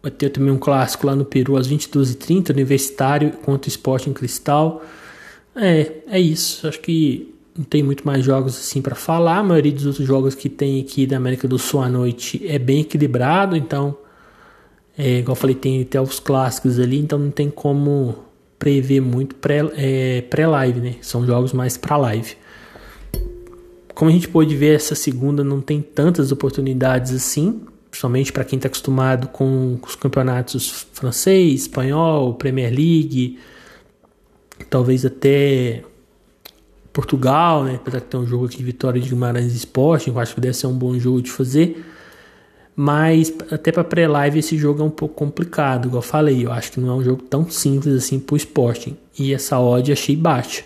Vai 0.00 0.12
ter 0.12 0.30
também 0.30 0.52
um 0.52 0.58
clássico 0.58 1.08
lá 1.08 1.16
no 1.16 1.24
Peru 1.24 1.56
às 1.56 1.68
22h30, 1.68 2.50
Universitário 2.50 3.32
contra 3.38 3.68
o 3.68 3.72
Sporting 3.72 4.12
Cristal. 4.12 4.84
É, 5.56 5.90
é 6.06 6.20
isso. 6.20 6.64
Acho 6.68 6.78
que 6.78 7.31
não 7.56 7.64
tem 7.64 7.82
muito 7.82 8.06
mais 8.06 8.24
jogos 8.24 8.56
assim 8.56 8.80
para 8.80 8.94
falar. 8.94 9.38
A 9.38 9.42
maioria 9.42 9.72
dos 9.72 9.86
outros 9.86 10.06
jogos 10.06 10.34
que 10.34 10.48
tem 10.48 10.80
aqui 10.80 11.06
da 11.06 11.16
América 11.16 11.46
do 11.46 11.58
Sul 11.58 11.80
à 11.82 11.88
noite 11.88 12.42
é 12.46 12.58
bem 12.58 12.80
equilibrado, 12.80 13.56
então, 13.56 13.96
é, 14.96 15.18
igual 15.18 15.36
eu 15.36 15.40
falei, 15.40 15.54
tem 15.54 15.82
até 15.82 16.00
os 16.00 16.18
clássicos 16.20 16.78
ali, 16.78 16.98
então 16.98 17.18
não 17.18 17.30
tem 17.30 17.50
como 17.50 18.16
prever 18.58 19.00
muito 19.00 19.34
pré-live, 19.34 19.74
é, 19.76 20.22
pré 20.22 20.46
né? 20.80 20.94
São 21.00 21.26
jogos 21.26 21.52
mais 21.52 21.76
para 21.76 21.96
live 21.96 22.36
como 23.94 24.10
a 24.10 24.12
gente 24.12 24.28
pôde 24.28 24.56
ver, 24.56 24.74
essa 24.74 24.94
segunda 24.94 25.44
não 25.44 25.60
tem 25.60 25.80
tantas 25.80 26.32
oportunidades 26.32 27.12
assim, 27.12 27.60
principalmente 27.90 28.32
para 28.32 28.44
quem 28.44 28.56
está 28.56 28.66
acostumado 28.66 29.28
com 29.28 29.78
os 29.86 29.94
campeonatos 29.94 30.86
francês, 30.92 31.62
espanhol, 31.62 32.34
Premier 32.34 32.70
League, 32.70 33.38
talvez 34.70 35.04
até 35.04 35.82
Portugal, 36.92 37.64
né? 37.64 37.76
Apesar 37.76 37.98
de 38.00 38.04
ter 38.04 38.16
um 38.16 38.26
jogo 38.26 38.46
aqui, 38.46 38.62
Vitória 38.62 39.00
de 39.00 39.08
Guimarães 39.08 39.54
Esporte, 39.54 40.08
eu 40.08 40.18
acho 40.18 40.34
que 40.34 40.40
deve 40.40 40.54
ser 40.54 40.66
um 40.66 40.74
bom 40.74 40.98
jogo 40.98 41.22
de 41.22 41.30
fazer. 41.30 41.84
Mas 42.74 43.32
até 43.50 43.70
para 43.70 43.84
pré-live 43.84 44.38
esse 44.38 44.56
jogo 44.56 44.82
é 44.82 44.84
um 44.84 44.90
pouco 44.90 45.14
complicado, 45.14 45.86
igual 45.86 46.02
eu 46.02 46.06
falei. 46.06 46.44
Eu 46.44 46.52
acho 46.52 46.72
que 46.72 46.80
não 46.80 46.90
é 46.90 46.94
um 46.94 47.04
jogo 47.04 47.22
tão 47.22 47.48
simples 47.50 47.94
assim 47.94 48.18
para 48.18 48.34
o 48.34 48.36
Sporting. 48.36 48.96
E 49.18 49.32
essa 49.34 49.58
odd 49.58 49.92
achei 49.92 50.16
baixa. 50.16 50.64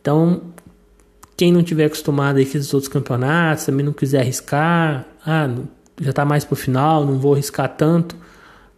Então 0.00 0.42
quem 1.36 1.52
não 1.52 1.62
tiver 1.62 1.86
acostumado 1.86 2.38
aí 2.38 2.44
com 2.46 2.56
esses 2.56 2.72
outros 2.72 2.92
campeonatos, 2.92 3.64
também 3.64 3.84
não 3.84 3.92
quiser 3.92 4.20
arriscar, 4.20 5.04
ah, 5.26 5.50
já 6.00 6.10
está 6.10 6.24
mais 6.24 6.44
pro 6.44 6.54
final, 6.54 7.04
não 7.04 7.18
vou 7.18 7.34
arriscar 7.34 7.68
tanto, 7.76 8.16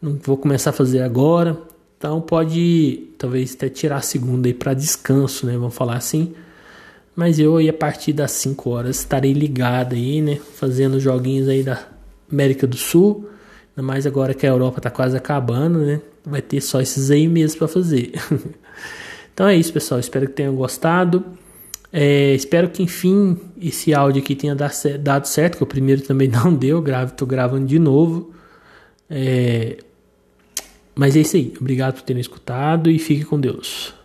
não 0.00 0.18
vou 0.22 0.36
começar 0.36 0.70
a 0.70 0.72
fazer 0.72 1.02
agora. 1.02 1.56
Então 1.98 2.20
pode 2.20 3.10
talvez 3.18 3.54
até 3.54 3.68
tirar 3.68 3.96
a 3.96 4.00
segunda 4.02 4.48
aí 4.48 4.54
para 4.54 4.74
descanso, 4.74 5.46
né? 5.46 5.56
Vamos 5.56 5.74
falar 5.74 5.96
assim. 5.96 6.34
Mas 7.16 7.38
eu 7.38 7.56
aí 7.56 7.66
a 7.66 7.72
partir 7.72 8.12
das 8.12 8.32
5 8.32 8.68
horas 8.68 8.98
estarei 8.98 9.32
ligado 9.32 9.94
aí, 9.94 10.20
né? 10.20 10.38
Fazendo 10.54 11.00
joguinhos 11.00 11.48
aí 11.48 11.62
da 11.62 11.82
América 12.30 12.66
do 12.66 12.76
Sul. 12.76 13.26
Ainda 13.74 13.86
mais 13.86 14.06
agora 14.06 14.34
que 14.34 14.46
a 14.46 14.50
Europa 14.50 14.82
tá 14.82 14.90
quase 14.90 15.16
acabando, 15.16 15.78
né? 15.78 16.02
Vai 16.22 16.42
ter 16.42 16.60
só 16.60 16.78
esses 16.78 17.10
aí 17.10 17.26
mesmo 17.26 17.58
para 17.58 17.68
fazer. 17.68 18.12
então 19.32 19.48
é 19.48 19.56
isso, 19.56 19.72
pessoal. 19.72 19.98
Espero 19.98 20.26
que 20.26 20.34
tenham 20.34 20.54
gostado. 20.54 21.24
É, 21.90 22.34
espero 22.34 22.68
que 22.68 22.82
enfim 22.82 23.38
esse 23.58 23.94
áudio 23.94 24.20
aqui 24.20 24.34
tenha 24.34 24.54
dado 24.54 25.24
certo, 25.24 25.56
que 25.56 25.62
o 25.62 25.66
primeiro 25.66 26.02
também 26.02 26.28
não 26.28 26.52
deu, 26.52 26.82
grave, 26.82 27.12
tô 27.12 27.24
gravando 27.24 27.66
de 27.66 27.78
novo. 27.78 28.34
É, 29.08 29.78
mas 30.94 31.16
é 31.16 31.20
isso 31.20 31.36
aí. 31.36 31.54
Obrigado 31.58 31.94
por 31.94 32.02
terem 32.02 32.20
escutado 32.20 32.90
e 32.90 32.98
fique 32.98 33.24
com 33.24 33.40
Deus. 33.40 33.95